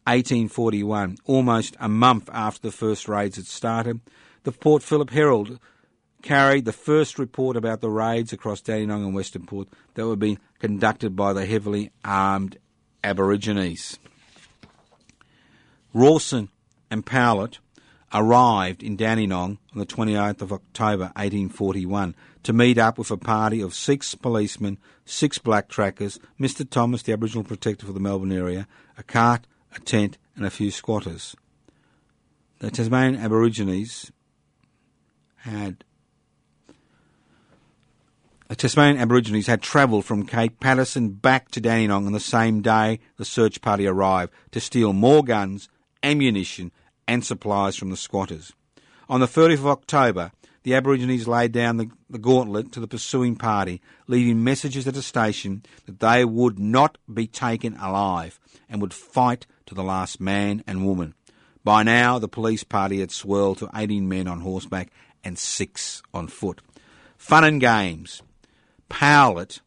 [0.05, 3.99] 1841, almost a month after the first raids had started,
[4.43, 5.59] the Port Phillip Herald
[6.21, 10.37] carried the first report about the raids across Dandenong and Western Port that were being
[10.59, 12.57] conducted by the heavily armed
[13.03, 13.97] Aborigines.
[15.93, 16.49] Rawson
[16.91, 17.57] and Powlett
[18.13, 22.15] arrived in Dandenong on the 28th of October 1841
[22.45, 27.12] to meet up with a party of six policemen, six black trackers, Mr Thomas, the
[27.12, 28.67] Aboriginal protector for the Melbourne area,
[28.99, 31.36] a cart, a tent and a few squatters.
[32.60, 34.12] The Tasmanian Aborigines
[35.38, 35.84] had
[38.47, 42.99] the Tasmanian Aborigines had travelled from Cape Paterson back to Dandenong on the same day
[43.17, 45.67] the search party arrived to steal more guns,
[46.03, 46.71] ammunition,
[47.08, 48.53] and supplies from the squatters.
[49.10, 50.31] On the 30th of October,
[50.65, 55.04] the Aborigines laid down the, the, gauntlet to the pursuing party, leaving messages at the
[55.04, 60.63] station that they would not be taken alive and would fight to the last man
[60.65, 61.13] and woman.
[61.63, 64.91] By now, the police party had swelled to 18 men on horseback
[65.23, 66.62] and six on foot.
[67.15, 68.23] Fun and games.
[68.89, 69.62] Powlett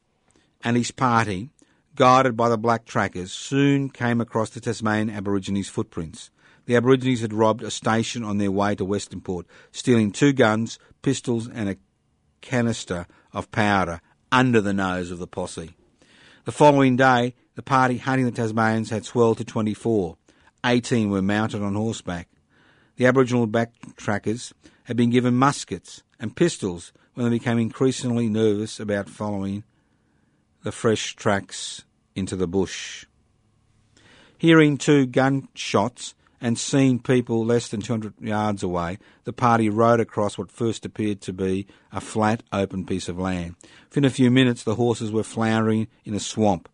[0.64, 1.50] and his party,
[1.94, 6.30] guided by the black trackers, soon came across the Tasmanian Aborigines' footprints.
[6.68, 11.48] The Aborigines had robbed a station on their way to Westernport, stealing two guns, pistols,
[11.48, 11.78] and a
[12.42, 15.74] canister of powder under the nose of the posse.
[16.44, 20.18] The following day, the party hunting the Tasmanians had swelled to 24.
[20.62, 22.28] 18 were mounted on horseback.
[22.96, 24.52] The Aboriginal backtrackers
[24.84, 29.64] had been given muskets and pistols when they became increasingly nervous about following
[30.64, 33.06] the fresh tracks into the bush.
[34.36, 40.38] Hearing two gunshots and seeing people less than 200 yards away, the party rode across
[40.38, 43.56] what first appeared to be a flat, open piece of land.
[43.88, 46.68] Within a few minutes, the horses were floundering in a swamp.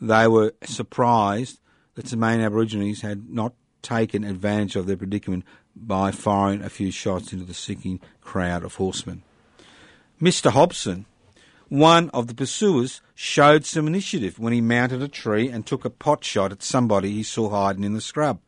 [0.00, 1.60] They were surprised
[1.94, 6.90] that the main Aborigines had not taken advantage of their predicament by firing a few
[6.90, 9.22] shots into the sinking crowd of horsemen.
[10.20, 10.50] Mr.
[10.50, 11.06] Hobson,
[11.68, 15.90] one of the pursuers, showed some initiative when he mounted a tree and took a
[15.90, 18.40] pot shot at somebody he saw hiding in the scrub.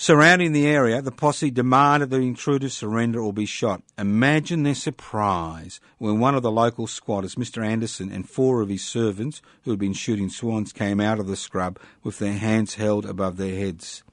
[0.00, 3.82] Surrounding the area, the posse demanded the intruders surrender or be shot.
[3.98, 7.66] Imagine their surprise when one of the local squatters, Mr.
[7.66, 11.34] Anderson, and four of his servants, who had been shooting swans, came out of the
[11.34, 14.04] scrub with their hands held above their heads.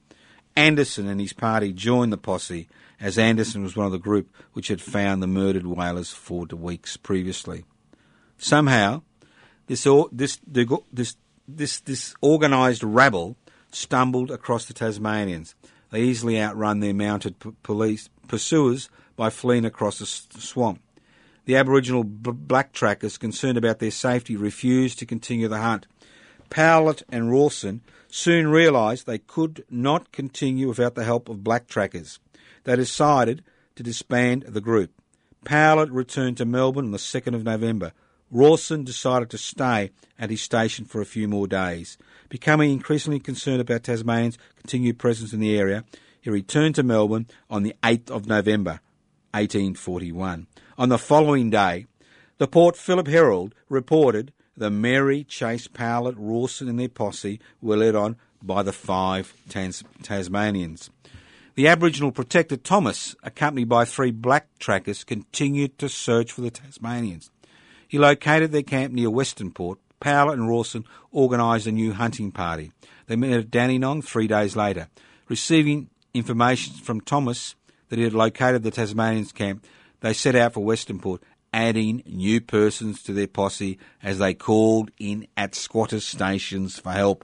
[0.55, 2.67] Anderson and his party joined the posse,
[2.99, 6.97] as Anderson was one of the group which had found the murdered whalers four weeks
[6.97, 7.63] previously.
[8.39, 9.03] Somehow,
[9.67, 10.39] this this
[10.91, 11.15] this
[11.47, 13.37] this, this organised rabble
[13.75, 15.53] stumbled across the Tasmanians.
[15.95, 20.81] They easily outrun their mounted p- police pursuers by fleeing across the swamp.
[21.45, 25.87] The Aboriginal b- black trackers, concerned about their safety, refused to continue the hunt.
[26.49, 27.79] Powlett and Rawson
[28.09, 32.19] soon realised they could not continue without the help of black trackers.
[32.65, 33.41] They decided
[33.77, 34.91] to disband the group.
[35.45, 37.93] Powlett returned to Melbourne on the 2nd of November.
[38.35, 41.97] Rawson decided to stay at his station for a few more days.
[42.27, 45.85] Becoming increasingly concerned about Tasmanians' continued presence in the area,
[46.19, 48.81] he returned to Melbourne on the 8th of November,
[49.31, 50.47] 1841.
[50.77, 51.85] On the following day,
[52.37, 57.95] the Port Phillip Herald reported the Mary, Chase, Powlett, Rawson and their posse were led
[57.95, 60.89] on by the five Tas- Tasmanians.
[61.55, 67.31] The Aboriginal protector Thomas, accompanied by three black trackers, continued to search for the Tasmanians.
[67.95, 69.79] He located their camp near Western Port.
[70.01, 72.73] Powlett and Rawson organised a new hunting party.
[73.07, 74.89] They met at Dandenong three days later.
[75.29, 77.55] Receiving information from Thomas
[77.87, 79.65] that he had located the Tasmanians' camp,
[80.01, 84.91] they set out for Western Port, adding new persons to their posse as they called
[84.99, 87.23] in at squatters' stations for help.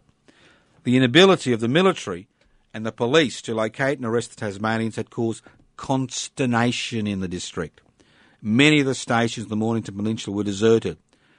[0.85, 2.29] The inability of the military
[2.73, 5.43] and the police to locate and arrest the Tasmanians had caused
[5.75, 7.81] consternation in the district.
[8.41, 10.97] Many of the stations in the Mornington Peninsula were deserted.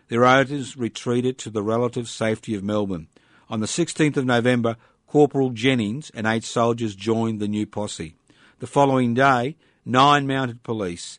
[0.08, 3.08] Their owners retreated to the relative safety of Melbourne.
[3.50, 4.76] On the 16th of November,
[5.08, 8.14] Corporal Jennings and eight soldiers joined the new posse.
[8.60, 11.18] The following day, nine mounted police,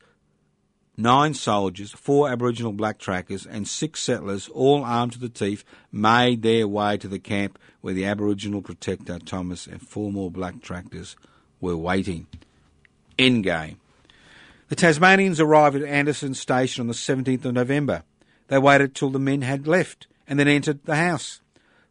[0.96, 6.43] nine soldiers, four Aboriginal black trackers, and six settlers, all armed to the teeth, made
[6.43, 11.17] their way to the camp where the Aboriginal protector Thomas and four more black trackers
[11.60, 12.28] were waiting.
[13.19, 13.76] Endgame.
[14.73, 18.01] The Tasmanians arrived at Anderson Station on the 17th of November.
[18.47, 21.41] They waited till the men had left and then entered the house.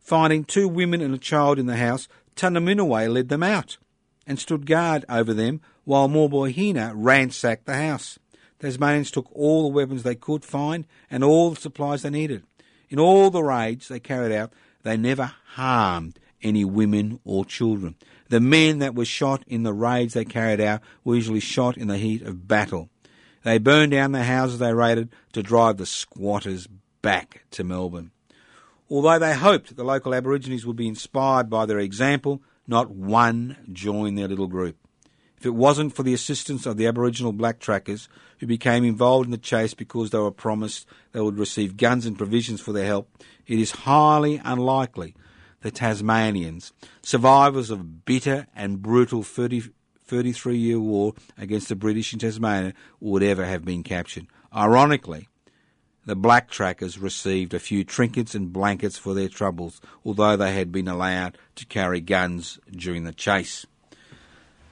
[0.00, 3.78] Finding two women and a child in the house, Tunnerminnerwait led them out
[4.26, 8.18] and stood guard over them while Morbohina ransacked the house.
[8.58, 12.42] Tasmanians took all the weapons they could find and all the supplies they needed.
[12.90, 17.94] In all the raids they carried out, they never harmed any women or children.
[18.32, 21.88] The men that were shot in the raids they carried out were usually shot in
[21.88, 22.88] the heat of battle.
[23.44, 26.66] They burned down the houses they raided to drive the squatters
[27.02, 28.10] back to Melbourne.
[28.88, 34.16] Although they hoped the local Aborigines would be inspired by their example, not one joined
[34.16, 34.78] their little group.
[35.36, 39.30] If it wasn't for the assistance of the Aboriginal black trackers, who became involved in
[39.30, 43.10] the chase because they were promised they would receive guns and provisions for their help,
[43.46, 45.14] it is highly unlikely
[45.62, 46.72] the Tasmanians,
[47.02, 49.62] survivors of bitter and brutal 30,
[50.04, 54.26] 33 year war against the British in Tasmania, would ever have been captured.
[54.54, 55.28] Ironically,
[56.04, 60.72] the black trackers received a few trinkets and blankets for their troubles, although they had
[60.72, 63.64] been allowed to carry guns during the chase.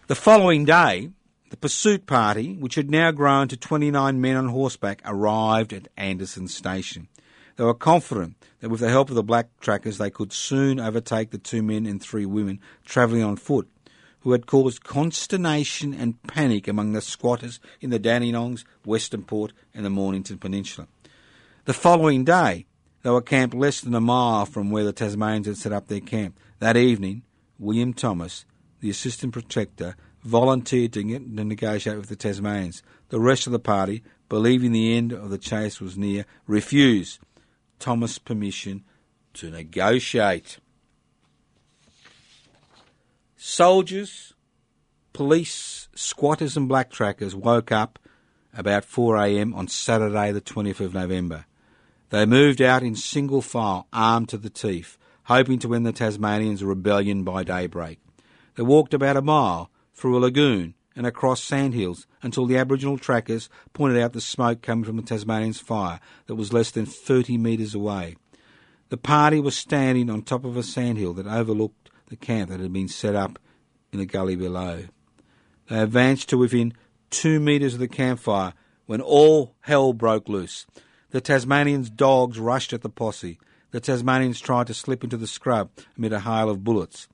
[0.08, 1.10] The following day,
[1.50, 6.48] the pursuit party, which had now grown to 29 men on horseback, arrived at Anderson
[6.48, 7.08] Station.
[7.56, 11.30] They were confident that with the help of the black trackers they could soon overtake
[11.30, 13.68] the two men and three women travelling on foot,
[14.20, 19.84] who had caused consternation and panic among the squatters in the Dandenongs, Western Port, and
[19.84, 20.86] the Mornington Peninsula.
[21.64, 22.66] The following day,
[23.02, 26.00] they were camped less than a mile from where the Tasmanians had set up their
[26.00, 26.38] camp.
[26.58, 27.22] That evening,
[27.58, 28.44] William Thomas,
[28.80, 32.82] the assistant protector, volunteered to, get, to negotiate with the Tasmanians.
[33.08, 37.20] The rest of the party, believing the end of the chase was near, refused
[37.80, 38.84] Thomas permission
[39.34, 40.58] to negotiate.
[43.36, 44.34] Soldiers,
[45.12, 47.98] police, squatters, and black trackers woke up
[48.54, 49.54] about 4 a.m.
[49.54, 51.46] on Saturday, the 20th of November.
[52.10, 56.64] They moved out in single file, armed to the teeth, hoping to end the Tasmanians'
[56.64, 57.98] rebellion by daybreak.
[58.56, 63.48] They walked about a mile through a lagoon and across sandhills until the Aboriginal trackers
[63.72, 67.74] pointed out the smoke coming from the Tasmanians' fire that was less than 30 metres
[67.74, 68.16] away.
[68.90, 72.74] The party was standing on top of a sandhill that overlooked the camp that had
[72.74, 73.38] been set up
[73.94, 74.88] in the gully below.
[75.70, 76.74] They advanced to within
[77.08, 78.52] two metres of the campfire
[78.84, 80.66] when all hell broke loose.
[81.12, 83.38] The Tasmanians' dogs rushed at the posse.
[83.70, 87.08] The Tasmanians tried to slip into the scrub amid a hail of bullets.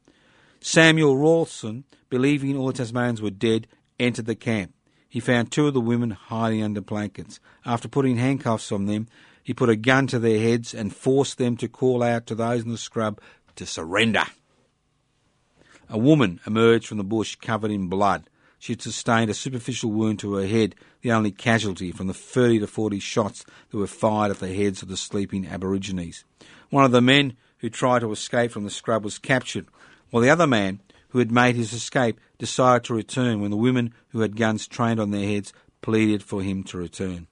[0.58, 3.68] Samuel Rawson, believing all the Tasmanians were dead,
[3.98, 4.72] entered the camp.
[5.08, 7.40] He found two of the women hiding under blankets.
[7.64, 9.08] After putting handcuffs on them,
[9.42, 12.64] he put a gun to their heads and forced them to call out to those
[12.64, 13.20] in the scrub
[13.54, 14.24] to surrender.
[15.88, 18.28] A woman emerged from the bush covered in blood.
[18.58, 22.60] She had sustained a superficial wound to her head, the only casualty from the 30
[22.60, 26.24] to 40 shots that were fired at the heads of the sleeping Aborigines.
[26.70, 29.66] One of the men who tried to escape from the scrub was captured,
[30.10, 33.94] while the other man, who had made his escape, decided to return when the women
[34.08, 37.26] who had guns trained on their heads pleaded for him to return.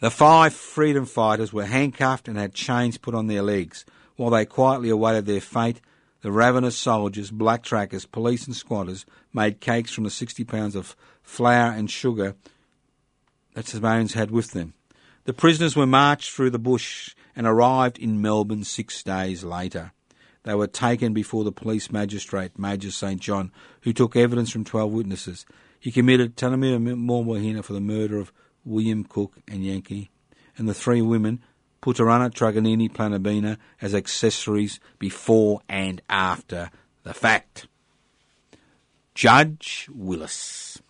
[0.00, 3.84] The five freedom fighters were handcuffed and had chains put on their legs.
[4.16, 5.80] While they quietly awaited their fate,
[6.22, 10.96] the ravenous soldiers, black trackers, police and squatters made cakes from the 60 pounds of
[11.22, 12.34] flour and sugar
[13.54, 14.74] that Tasmanians had with them.
[15.24, 19.92] The prisoners were marched through the bush and arrived in Melbourne six days later.
[20.42, 23.20] They were taken before the police magistrate, Major St.
[23.20, 25.44] John, who took evidence from 12 witnesses.
[25.78, 28.32] He committed Tanamira Mormohina for the murder of
[28.64, 30.10] William Cook and Yankee,
[30.56, 31.40] and the three women,
[31.82, 36.70] Putarana, Truganini, Planabina, as accessories before and after
[37.02, 37.66] the fact.
[39.14, 40.80] Judge Willis.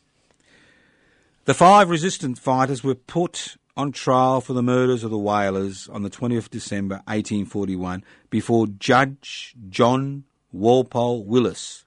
[1.45, 6.03] The five resistant fighters were put on trial for the murders of the whalers on
[6.03, 11.85] the 20th of December 1841 before Judge John Walpole Willis.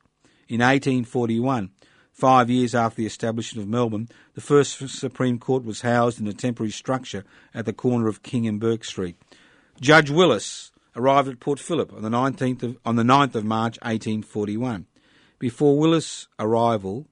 [0.47, 1.71] In 1841,
[2.11, 6.33] five years after the establishment of Melbourne, the first Supreme Court was housed in a
[6.33, 7.23] temporary structure
[7.53, 9.15] at the corner of King and Bourke Street.
[9.81, 13.77] Judge Willis arrived at Port Phillip on the 19th of, on the 9th of March
[13.81, 14.85] 1841.
[15.39, 17.07] Before Willis' arrival,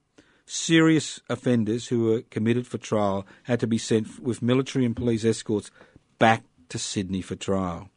[0.46, 5.24] serious offenders who were committed for trial had to be sent with military and police
[5.24, 5.70] escorts
[6.18, 7.88] back to Sydney for trial.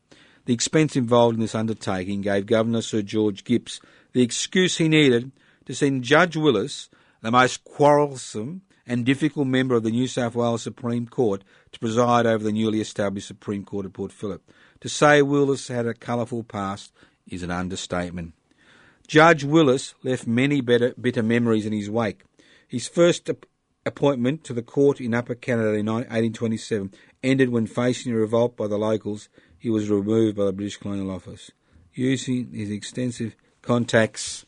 [0.46, 3.80] The expense involved in this undertaking gave Governor Sir George Gipps
[4.14, 5.32] the excuse he needed
[5.66, 6.90] to send Judge Willis,
[7.22, 12.28] the most quarrelsome and difficult member of the New South Wales Supreme Court, to preside
[12.28, 14.44] over the newly established Supreme Court at Port Phillip.
[14.82, 16.94] To say Willis had a colourful past
[17.28, 18.34] is an understatement.
[19.08, 22.24] Judge Willis left many better, bitter memories in his wake.
[22.76, 23.30] His first
[23.86, 26.92] appointment to the court in Upper Canada in 1827
[27.24, 31.10] ended when, facing a revolt by the locals, he was removed by the British Colonial
[31.10, 31.52] Office.
[31.94, 34.46] Using his extensive contacts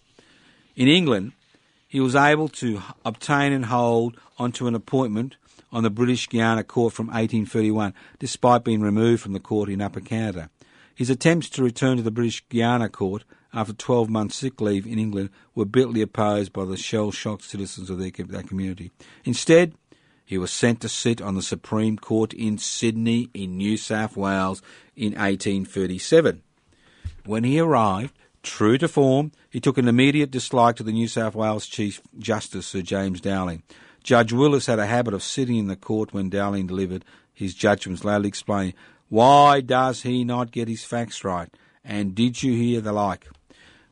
[0.76, 1.32] in England,
[1.88, 5.38] he was able to obtain and hold onto an appointment
[5.72, 10.02] on the British Guiana Court from 1831, despite being removed from the court in Upper
[10.02, 10.50] Canada.
[10.94, 13.24] His attempts to return to the British Guiana Court
[13.58, 17.98] after 12 months sick leave in England were bitterly opposed by the shell-shocked citizens of
[17.98, 18.92] their, that community.
[19.26, 19.74] Instead,
[20.24, 24.62] he was sent to sit on the Supreme Court in Sydney in New South Wales
[24.96, 26.44] in 1837.
[27.26, 31.34] When he arrived, true to form, he took an immediate dislike to the New South
[31.34, 33.64] Wales Chief Justice Sir James Dowling.
[34.04, 37.04] Judge Willis had a habit of sitting in the court when Dowling delivered
[37.34, 38.76] his judgments, loudly explaining,
[39.10, 41.50] Why does he not get his facts right?
[41.84, 43.28] And did you hear the like?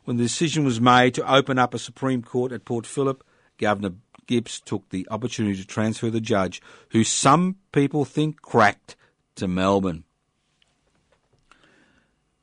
[0.06, 3.24] When the decision was made to open up a Supreme Court at Port Phillip,
[3.58, 3.96] Governor
[4.28, 8.96] Gipps took the opportunity to transfer the judge, who some people think cracked,
[9.36, 10.04] to Melbourne.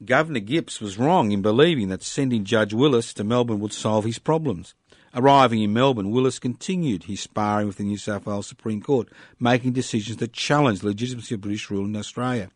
[0.05, 4.19] Governor Gipps was wrong in believing that sending Judge Willis to Melbourne would solve his
[4.19, 4.75] problems.
[5.15, 9.09] Arriving in Melbourne, Willis continued his sparring with the New South Wales Supreme Court,
[9.39, 12.51] making decisions that challenged the legitimacy of British rule in Australia.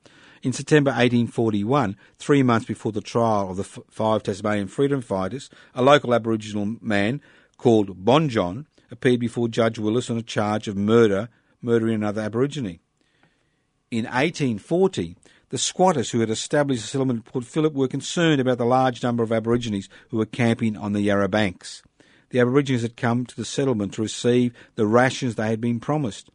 [0.46, 5.82] In September 1841, three months before the trial of the five Tasmanian freedom fighters, a
[5.82, 7.20] local Aboriginal man
[7.58, 11.30] called Bonjon appeared before Judge Willis on a charge of murder,
[11.60, 12.78] murdering another Aborigine.
[13.90, 15.16] In 1840,
[15.48, 19.02] the squatters who had established a settlement at Port Phillip were concerned about the large
[19.02, 21.82] number of Aborigines who were camping on the Yarra banks.
[22.30, 26.30] The Aborigines had come to the settlement to receive the rations they had been promised.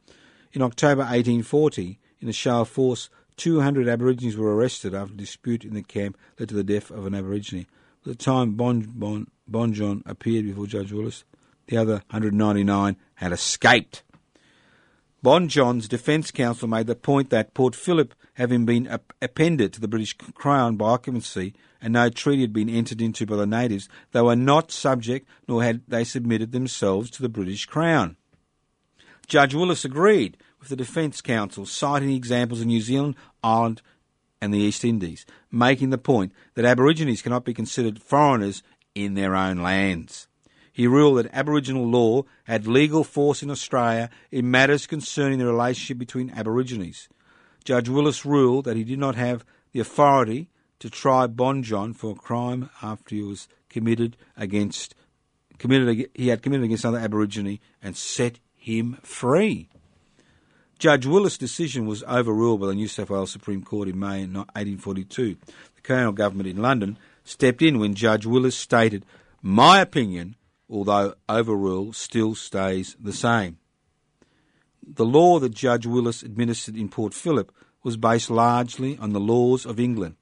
[0.52, 3.10] In October 1840, in a show of force,
[3.42, 7.08] 200 Aborigines were arrested after a dispute in the camp led to the death of
[7.08, 7.66] an Aborigine.
[8.02, 11.24] At the time bon, bon, bon John appeared before Judge Willis,
[11.66, 14.04] the other 199 had escaped.
[15.24, 19.88] Bonjon's defence counsel made the point that Port Phillip, having been ap- appended to the
[19.88, 24.22] British Crown by occupancy and no treaty had been entered into by the natives, they
[24.22, 28.18] were not subject nor had they submitted themselves to the British Crown.
[29.26, 33.82] Judge Willis agreed with the Defence Counsel, citing examples in New Zealand, Ireland,
[34.40, 38.64] and the East Indies, making the point that Aborigines cannot be considered foreigners
[38.96, 40.28] in their own lands.
[40.72, 45.98] He ruled that Aboriginal law had legal force in Australia in matters concerning the relationship
[45.98, 47.10] between Aborigines.
[47.66, 49.44] Judge Willis ruled that he did not have
[49.74, 50.50] the authority
[50.80, 54.96] to try Bonjon for a crime after he was committed against
[55.60, 59.70] committed he had committed against another Aborigine and set him free.
[60.82, 65.38] Judge Willis' decision was overruled by the New South Wales Supreme Court in May 1842.
[65.76, 69.06] The colonial government in London stepped in when Judge Willis stated,
[69.44, 73.60] My opinion, although overruled, still stays the same.
[74.82, 77.52] The law that Judge Willis administered in Port Phillip
[77.84, 80.16] was based largely on the laws of England.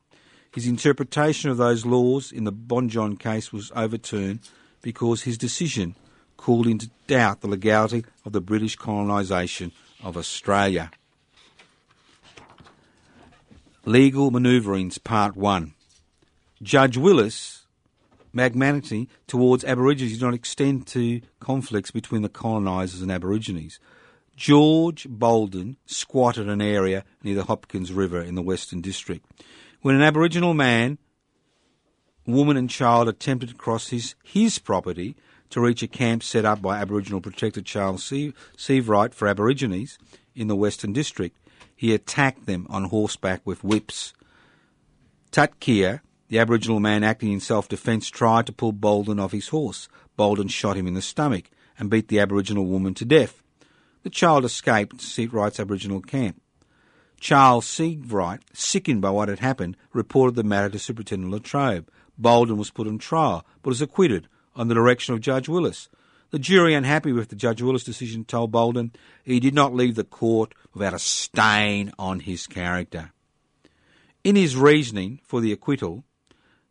[0.52, 4.42] His interpretation of those laws in the Bonjon case was overturned
[4.82, 5.96] because his decision
[6.36, 9.72] called into doubt the legality of the British colonisation
[10.04, 10.92] of Australia.
[13.86, 15.74] Legal Manoeuvrings Part 1
[16.62, 17.66] Judge Willis'
[18.34, 23.80] magnanimity towards Aborigines did not extend to conflicts between the colonisers and Aborigines.
[24.36, 29.26] George Bolden squatted an area near the Hopkins River in the Western District.
[29.82, 30.98] When an Aboriginal man,
[32.26, 35.16] woman and child attempted to cross his, his property,
[35.50, 39.98] to reach a camp set up by Aboriginal protector Charles Sievewright for Aborigines
[40.36, 41.36] in the Western District.
[41.76, 44.14] He attacked them on horseback with whips.
[45.32, 49.88] Tutkia, the Aboriginal man acting in self-defence, tried to pull Bolden off his horse.
[50.16, 53.42] Bolden shot him in the stomach and beat the Aboriginal woman to death.
[54.04, 56.42] The child escaped to Sievewright's Aboriginal camp.
[57.20, 61.90] Charles Sievewright, sickened by what had happened, reported the matter to Superintendent Latrobe.
[62.18, 64.28] Bolden was put on trial, but was acquitted
[64.60, 65.88] on the direction of Judge Willis.
[66.32, 68.92] The jury, unhappy with the Judge Willis decision, told Bolden
[69.24, 73.14] he did not leave the court without a stain on his character.
[74.22, 76.04] In his reasoning for the acquittal,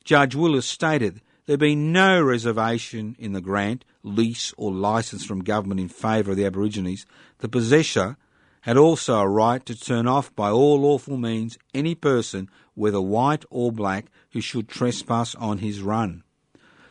[0.05, 5.80] Judge Willis stated there being no reservation in the grant, lease, or license from government
[5.80, 7.07] in favour of the Aborigines,
[7.39, 8.18] the possessor
[8.62, 13.47] had also a right to turn off by all lawful means any person, whether white
[13.49, 16.22] or black, who should trespass on his run.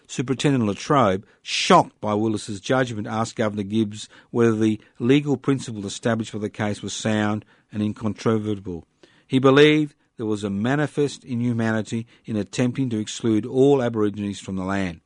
[0.07, 6.39] Superintendent Latrobe, shocked by Willis's judgment, asked Governor Gipps whether the legal principle established for
[6.39, 8.85] the case was sound and incontrovertible.
[9.27, 14.63] He believed there was a manifest inhumanity in attempting to exclude all Aborigines from the
[14.63, 15.01] land.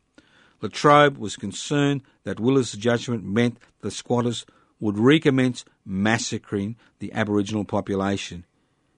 [0.62, 4.46] Latrobe was concerned that Willis's judgment meant the squatters
[4.80, 8.46] would recommence massacring the Aboriginal population.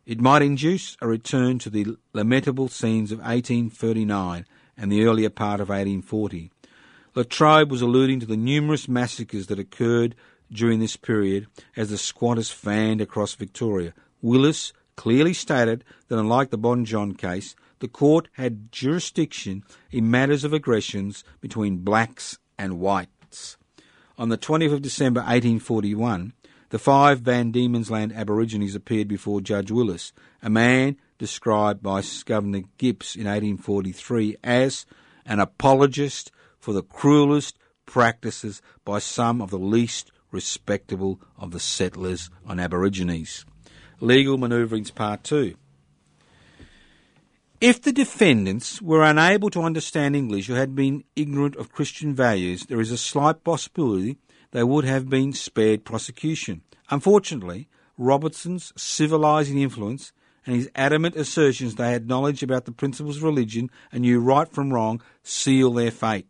[0.06, 4.46] It might induce a return to the lamentable scenes of 1839
[4.78, 6.52] and the earlier part of 1840.
[7.16, 10.16] Latrobe was alluding to the numerous massacres that occurred
[10.52, 13.94] during this period as the squatters fanned across Victoria.
[14.22, 20.54] Willis clearly stated that unlike the Bonjon case, the court had jurisdiction in matters of
[20.54, 23.58] aggressions between blacks and whites.
[24.18, 26.34] On the 20th of December 1841,
[26.70, 32.64] the five Van Diemen's Land Aborigines appeared before Judge Willis, a man described by Governor
[32.78, 34.86] Gipps in 1843 as
[35.26, 42.30] an apologist for the cruelest practices by some of the least respectable of the settlers
[42.46, 43.46] on Aborigines.
[44.00, 45.56] Legal Manoeuvrings Part 2.
[47.62, 52.66] If the defendants were unable to understand English or had been ignorant of Christian values,
[52.66, 54.18] there is a slight possibility
[54.52, 56.62] they would have been spared prosecution.
[56.90, 60.12] Unfortunately, Robertson's civilising influence
[60.46, 64.48] and his adamant assertions they had knowledge about the principles of religion and knew right
[64.48, 66.28] from wrong seal their fate.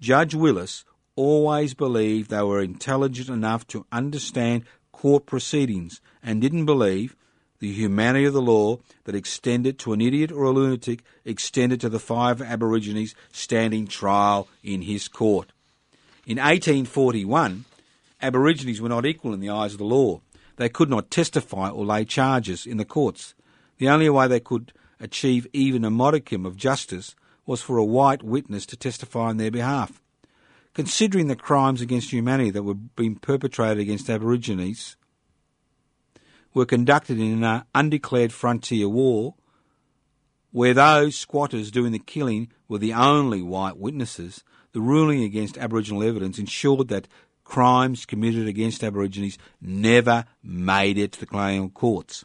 [0.00, 0.84] Judge Willis
[1.16, 7.16] always believed they were intelligent enough to understand court proceedings and didn't believe
[7.58, 11.88] the humanity of the law that extended to an idiot or a lunatic extended to
[11.88, 15.52] the five Aborigines standing trial in his court.
[16.26, 17.64] In 1841,
[18.20, 20.20] Aborigines were not equal in the eyes of the law.
[20.62, 23.34] They could not testify or lay charges in the courts.
[23.78, 28.22] The only way they could achieve even a modicum of justice was for a white
[28.22, 30.00] witness to testify on their behalf.
[30.72, 34.94] Considering the crimes against humanity that were being perpetrated against Aborigines
[36.54, 39.34] were conducted in an undeclared frontier war,
[40.52, 46.04] where those squatters doing the killing were the only white witnesses, the ruling against Aboriginal
[46.04, 47.08] evidence ensured that
[47.52, 52.24] crimes committed against Aborigines never made it to the colonial courts.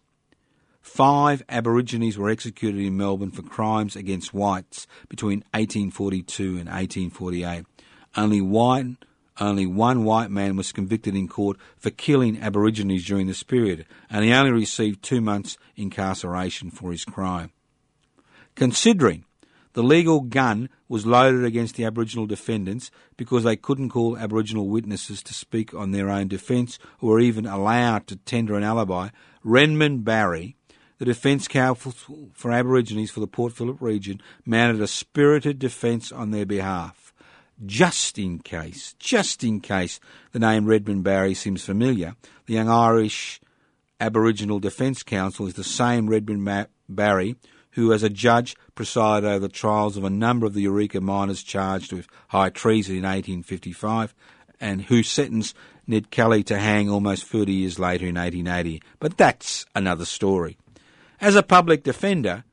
[0.79, 7.65] Five Aborigines were executed in Melbourne for crimes against whites between 1842 and 1848.
[8.15, 8.99] Only one,
[9.37, 14.23] only one white man was convicted in court for killing Aborigines during this period, and
[14.23, 17.51] he only received two months incarceration for his crime.
[18.55, 19.25] Considering
[19.77, 25.21] the legal gun was loaded against the Aboriginal defendants because they couldn't call Aboriginal witnesses
[25.21, 29.09] to speak on their own defence or even allowed to tender an alibi.
[29.43, 30.55] Redmond Barry,
[30.97, 31.93] the defence counsel
[32.33, 37.13] for Aborigines for the Port Phillip region, mounted a spirited defence on their behalf.
[37.63, 39.99] Just in case, just in case
[40.31, 42.15] the name Redmond Barry seems familiar,
[42.47, 43.39] the Young Irish
[44.01, 47.35] Aboriginal Defence Counsel is the same Redmond Barry
[47.77, 51.43] who, as a judge, presided over the trials of a number of the Eureka miners
[51.43, 54.15] charged with high treason in 1855,
[54.59, 55.55] and who sentenced
[55.85, 58.81] Ned Kelly to hang almost 30 years later in 1880.
[58.99, 60.57] But that's another story.
[61.21, 62.45] As a public defender,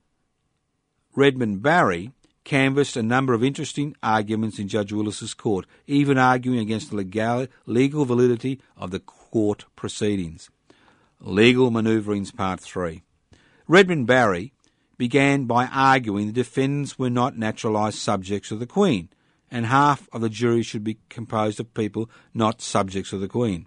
[1.16, 2.12] Redmond Barry
[2.44, 7.46] canvassed a number of interesting arguments in Judge Willis's court, even arguing against the legal,
[7.64, 10.50] legal validity of the court proceedings.
[11.18, 13.00] Legal Manoeuvrings Part 3.
[13.66, 14.52] Redmond Barry
[14.96, 19.08] began by arguing the defendants were not naturalised subjects of the Queen,
[19.50, 23.66] and half of the jury should be composed of people not subjects of the Queen.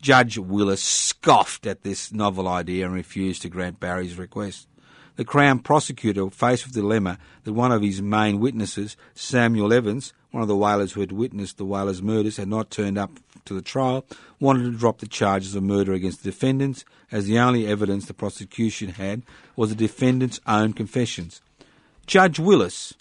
[0.00, 4.68] Judge Willis scoffed at this novel idea and refused to grant Barry's request.
[5.16, 10.42] The Crown prosecutor, faced the dilemma that one of his main witnesses, Samuel Evans, one
[10.42, 13.62] of the whalers who had witnessed the whalers' murders, had not turned up to the
[13.62, 14.04] trial,
[14.40, 18.14] wanted to drop the charges of murder against the defendants, as the only evidence the
[18.14, 19.22] prosecution had
[19.54, 21.40] was the defendants' own confessions.
[22.08, 22.94] Judge Willis,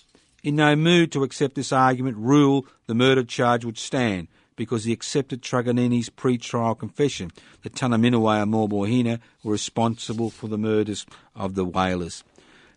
[0.44, 4.94] in no mood to accept this argument, ruled the murder charge would stand because he
[4.94, 7.32] accepted Truganini's pre-trial confession
[7.64, 12.24] that Tunnerminnerwait and Maulboyheenner were responsible for the murders of the whalers.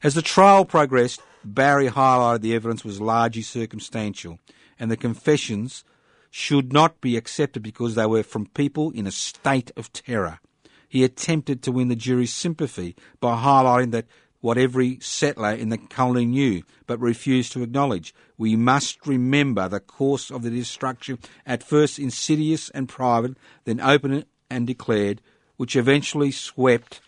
[0.02, 1.20] As the trial progressed,
[1.54, 4.38] Barry highlighted the evidence was largely circumstantial
[4.78, 5.84] and the confessions
[6.30, 10.40] should not be accepted because they were from people in a state of terror.
[10.88, 14.06] He attempted to win the jury's sympathy by highlighting that
[14.40, 18.14] what every settler in the colony knew, but refused to acknowledge.
[18.36, 24.24] We must remember the course of the destruction, at first insidious and private, then open
[24.50, 25.22] and declared,
[25.56, 27.00] which eventually swept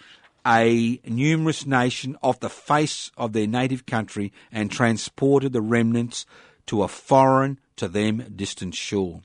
[0.48, 6.24] a numerous nation off the face of their native country and transported the remnants
[6.66, 9.20] to a foreign to them distant shore.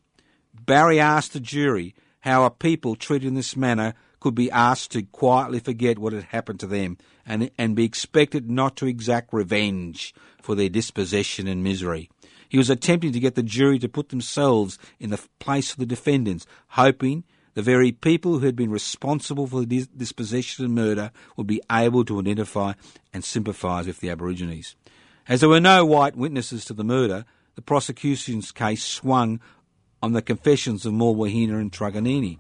[0.54, 5.04] Barry asked the jury how a people treated in this manner could be asked to
[5.04, 10.14] quietly forget what had happened to them and, and be expected not to exact revenge
[10.42, 12.10] for their dispossession and misery.
[12.48, 15.86] He was attempting to get the jury to put themselves in the place of the
[15.86, 21.48] defendants, hoping the very people who had been responsible for the dispossession and murder would
[21.48, 22.74] be able to identify
[23.14, 24.76] and sympathise with the Aborigines.
[25.28, 27.26] As there were no white witnesses to the murder,
[27.56, 29.40] the prosecution's case swung
[30.02, 32.40] on the confessions of Maulboyheenner and Truganini.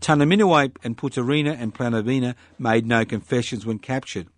[0.00, 4.28] Tunnerminnerwait and Putarina and Planavina made no confessions when captured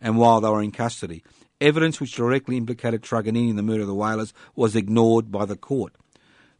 [0.00, 1.22] and while they were in custody.
[1.60, 5.56] Evidence which directly implicated Truganini in the murder of the whalers was ignored by the
[5.56, 5.94] court.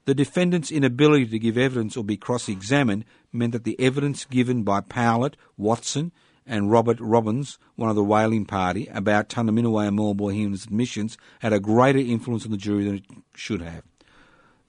[0.04, 4.80] The defendant's inability to give evidence or be cross-examined meant that the evidence given by
[4.80, 6.10] Powlett, Watson,
[6.44, 11.60] and Robert Robbins, one of the whaling party, about Tunnerminnerwait and Maulboyheenner's admissions had a
[11.60, 13.04] greater influence on the jury than it
[13.36, 13.84] should have.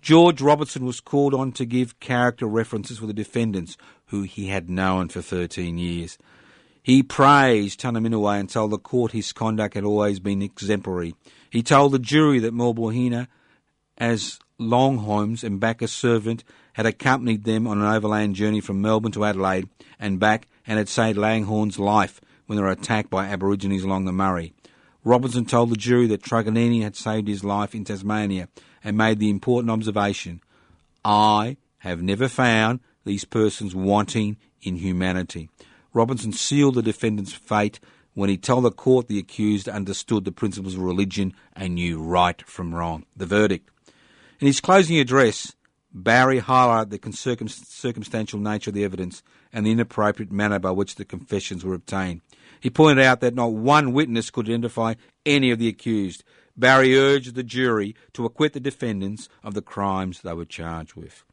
[0.03, 3.75] George Robertson was called on to give character references for the defendants,
[4.07, 6.17] who he had known for 13 years.
[6.83, 11.15] He praised Tunnerminnerwait and told the court his conduct had always been exemplary.
[11.49, 13.27] He told the jury that Maulboyheenner,
[13.97, 16.43] as Langhorne's and Bacchus servant,
[16.73, 20.89] had accompanied them on an overland journey from Melbourne to Adelaide and back and had
[20.89, 24.53] saved Langhorne's life when they were attacked by Aborigines along the Murray.
[25.03, 28.47] Robinson told the jury that Truganini had saved his life in Tasmania
[28.83, 30.41] and made the important observation
[31.03, 35.49] I have never found these persons wanting in humanity.
[35.93, 37.79] Robinson sealed the defendant's fate
[38.13, 42.41] when he told the court the accused understood the principles of religion and knew right
[42.47, 43.05] from wrong.
[43.15, 43.69] The verdict.
[44.43, 45.55] In his closing address,
[45.93, 49.23] Barry highlighted the circumstantial nature of the evidence
[49.53, 52.19] and the inappropriate manner by which the confessions were obtained.
[52.59, 56.25] He pointed out that not one witness could identify any of the accused.
[56.57, 61.23] Barry urged the jury to acquit the defendants of the crimes they were charged with.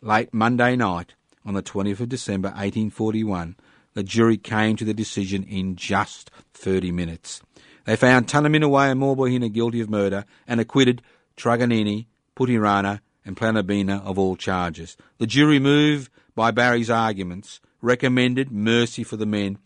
[0.00, 1.12] Late Monday night,
[1.44, 3.56] on the 20th of December 1841,
[3.92, 7.42] the jury came to the decision in just 30 minutes.
[7.84, 11.02] They found Tunnerminnerwait and Maulboyheenner guilty of murder and acquitted
[11.36, 12.06] Truganini,
[12.36, 14.96] Putirana, and Planabina of all charges.
[15.18, 19.58] The jury, moved by Barry's arguments, recommended mercy for the men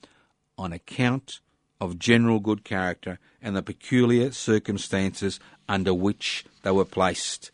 [0.57, 1.41] on account
[1.81, 5.39] of general good character and the peculiar circumstances
[5.69, 7.51] under which they were placed.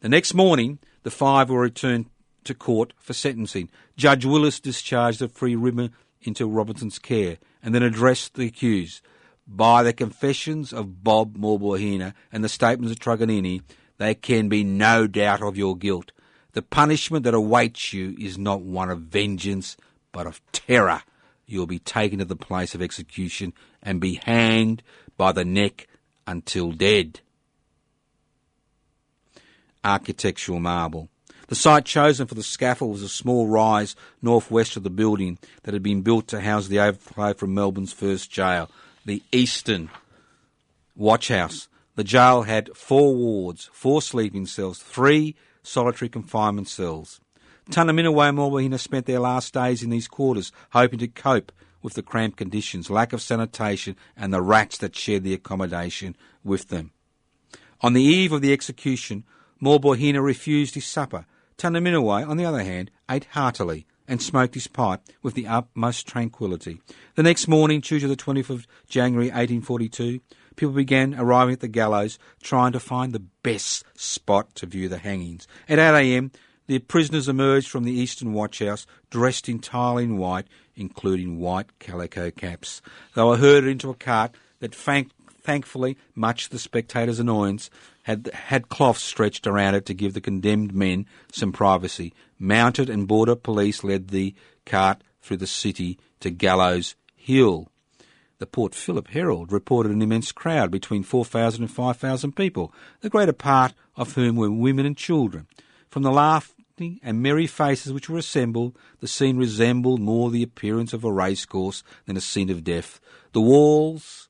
[0.00, 2.06] The next morning, the five were returned
[2.44, 3.70] to court for sentencing.
[3.96, 5.90] Judge Willis discharged the free Rimmer
[6.20, 9.00] into Robinson's care and then addressed the accused.
[9.46, 13.62] By the confessions of Bob Morbohina and the statements of Truganini,
[14.02, 16.10] there can be no doubt of your guilt.
[16.54, 19.76] The punishment that awaits you is not one of vengeance,
[20.10, 21.02] but of terror.
[21.46, 24.82] You will be taken to the place of execution and be hanged
[25.16, 25.86] by the neck
[26.26, 27.20] until dead.
[29.84, 31.08] Architectural marble.
[31.46, 35.74] The site chosen for the scaffold was a small rise northwest of the building that
[35.74, 38.68] had been built to house the overflow from Melbourne's first jail,
[39.04, 39.90] the Eastern
[40.96, 41.68] Watch House.
[41.94, 47.20] The jail had four wards, four sleeping cells, three solitary confinement cells.
[47.70, 52.02] Tunnerminnerwait and Morbohina spent their last days in these quarters, hoping to cope with the
[52.02, 56.92] cramped conditions, lack of sanitation, and the rats that shared the accommodation with them.
[57.82, 59.24] On the eve of the execution,
[59.60, 61.26] Morbohina refused his supper.
[61.58, 66.80] Tunnerminnerwait, on the other hand, ate heartily and smoked his pipe with the utmost tranquillity.
[67.14, 70.20] The next morning, Tuesday the 20th of January 1842,
[70.56, 74.98] people began arriving at the gallows, trying to find the best spot to view the
[74.98, 75.46] hangings.
[75.68, 76.32] At 8 a.m.,
[76.66, 80.46] the prisoners emerged from the Eastern Watch House dressed entirely in white,
[80.76, 82.80] including white calico caps.
[83.14, 85.10] They were herded into a cart that, thank-
[85.42, 87.68] thankfully, much to the spectators' annoyance,
[88.04, 92.12] had, had cloths stretched around it to give the condemned men some privacy.
[92.38, 94.34] Mounted and border police led the
[94.64, 97.71] cart through the city to Gallows Hill.
[98.42, 103.32] The Port Phillip Herald reported an immense crowd, between 4,000 and 5,000 people, the greater
[103.32, 105.46] part of whom were women and children.
[105.88, 110.92] From the laughing and merry faces which were assembled, the scene resembled more the appearance
[110.92, 113.00] of a racecourse than a scene of death.
[113.30, 114.28] The walls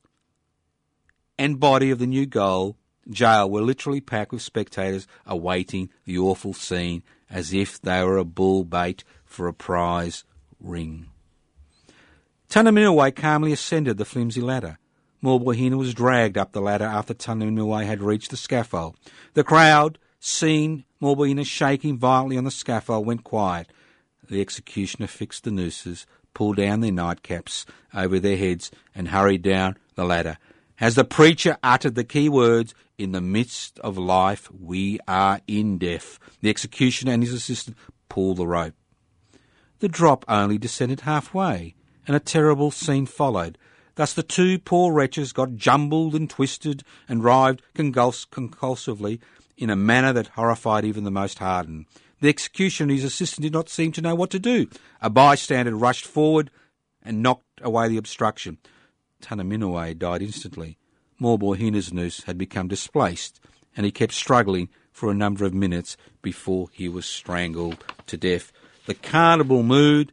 [1.39, 2.77] and body of the new goal
[3.09, 7.01] jail were literally packed with spectators awaiting the awful scene
[7.31, 10.23] as if they were a bull bait for a prize
[10.59, 11.07] ring.
[12.53, 14.77] Tunnerminnerwait calmly ascended the flimsy ladder.
[15.23, 18.95] Morbohina was dragged up the ladder after Tunnerminnerwait had reached the scaffold.
[19.33, 23.73] The crowd, seeing Morbohina shaking violently on the scaffold, went quiet.
[24.29, 29.75] The executioner fixed the nooses, pulled down their nightcaps over their heads, and hurried down
[29.95, 30.37] the ladder.
[30.79, 35.79] As the preacher uttered the key words, in the midst of life we are in
[35.79, 37.77] death, the executioner and his assistant
[38.09, 38.75] pulled the rope.
[39.79, 41.73] The drop only descended halfway
[42.07, 43.57] and a terrible scene followed.
[43.95, 49.19] Thus the two poor wretches got jumbled and twisted and writhed convuls- convulsively
[49.57, 51.85] in a manner that horrified even the most hardened.
[52.19, 54.67] The executioner and his assistant did not seem to know what to do.
[55.01, 56.49] A bystander rushed forward
[57.03, 58.57] and knocked away the obstruction.
[59.21, 60.77] Tunnerminnerwait died instantly.
[61.19, 63.39] Morbohina's noose had become displaced,
[63.75, 68.51] and he kept struggling for a number of minutes before he was strangled to death.
[68.85, 70.11] The carnival mood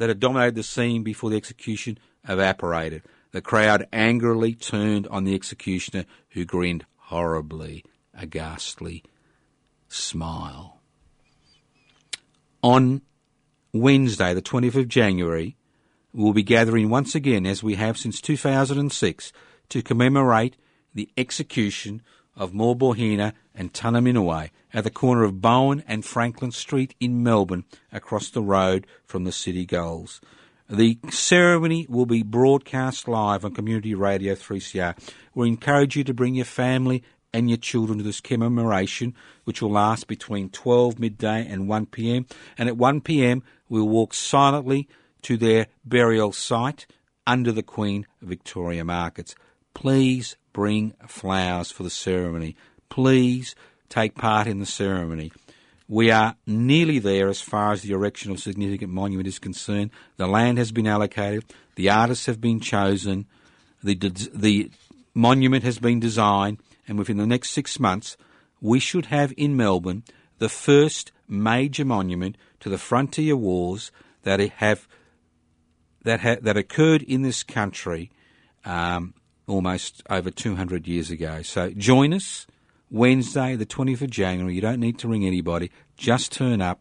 [0.00, 3.02] that had dominated the scene before the execution evaporated.
[3.32, 7.84] The crowd angrily turned on the executioner, who grinned horribly,
[8.14, 9.04] a ghastly
[9.88, 10.80] smile.
[12.62, 13.02] On
[13.74, 15.58] Wednesday, the 20th of January,
[16.14, 19.32] we will be gathering once again, as we have since 2006,
[19.68, 20.56] to commemorate
[20.94, 22.00] the execution
[22.34, 28.30] of Morbohina and Tunnerminnerwait at the corner of Bowen and Franklin Street in Melbourne, across
[28.30, 30.22] the road from the City Goals.
[30.70, 34.96] The ceremony will be broadcast live on Community Radio 3CR.
[35.34, 37.02] We encourage you to bring your family
[37.34, 42.24] and your children to this commemoration, which will last between 12 midday and 1 pm.
[42.56, 44.88] And at 1 pm, we'll walk silently
[45.20, 46.86] to their burial site
[47.26, 49.34] under the Queen Victoria Markets.
[49.74, 52.56] Please bring flowers for the ceremony.
[52.90, 53.54] Please
[53.88, 55.32] take part in the ceremony.
[55.88, 59.90] We are nearly there as far as the erection of significant monument is concerned.
[60.18, 63.26] The land has been allocated, the artists have been chosen,
[63.82, 64.70] the, the
[65.14, 68.16] monument has been designed, and within the next six months,
[68.60, 70.04] we should have in Melbourne
[70.38, 73.90] the first major monument to the frontier wars
[74.22, 74.86] that have
[76.02, 78.10] that ha- that occurred in this country
[78.64, 79.14] um,
[79.46, 81.42] almost over 200 years ago.
[81.42, 82.46] So join us
[82.90, 84.54] Wednesday, the 20th of January.
[84.54, 85.70] You don't need to ring anybody.
[85.96, 86.80] Just turn up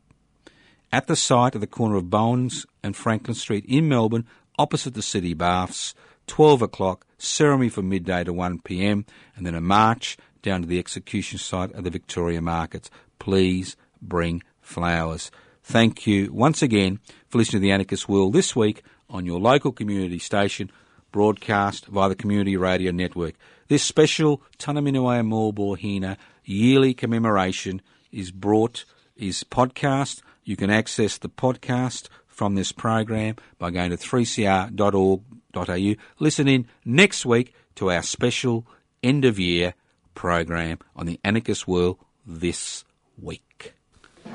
[0.92, 4.26] at the site at the corner of Bowens and Franklin Street in Melbourne,
[4.58, 5.94] opposite the City Baths.
[6.30, 9.04] 12 o'clock, ceremony from midday to 1 pm,
[9.36, 12.90] and then a march down to the execution site of the Victoria Markets.
[13.18, 15.30] please bring flowers.
[15.64, 19.72] Thank you once again for listening to the Anarchist World this week on your local
[19.72, 20.72] community station,
[21.12, 23.34] broadcast via the Community Radio Network.
[23.70, 28.84] This special Tanaminawaya Morborhina yearly commemoration is brought,
[29.16, 30.24] is podcast.
[30.44, 35.96] You can access the podcast from this program by going to 3cr.org.au.
[36.18, 38.66] Listen in next week to our special
[39.04, 39.76] end of year
[40.16, 42.84] program on the anarchist world this
[43.22, 43.76] week.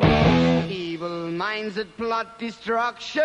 [0.01, 3.25] Evil minds that plot destruction.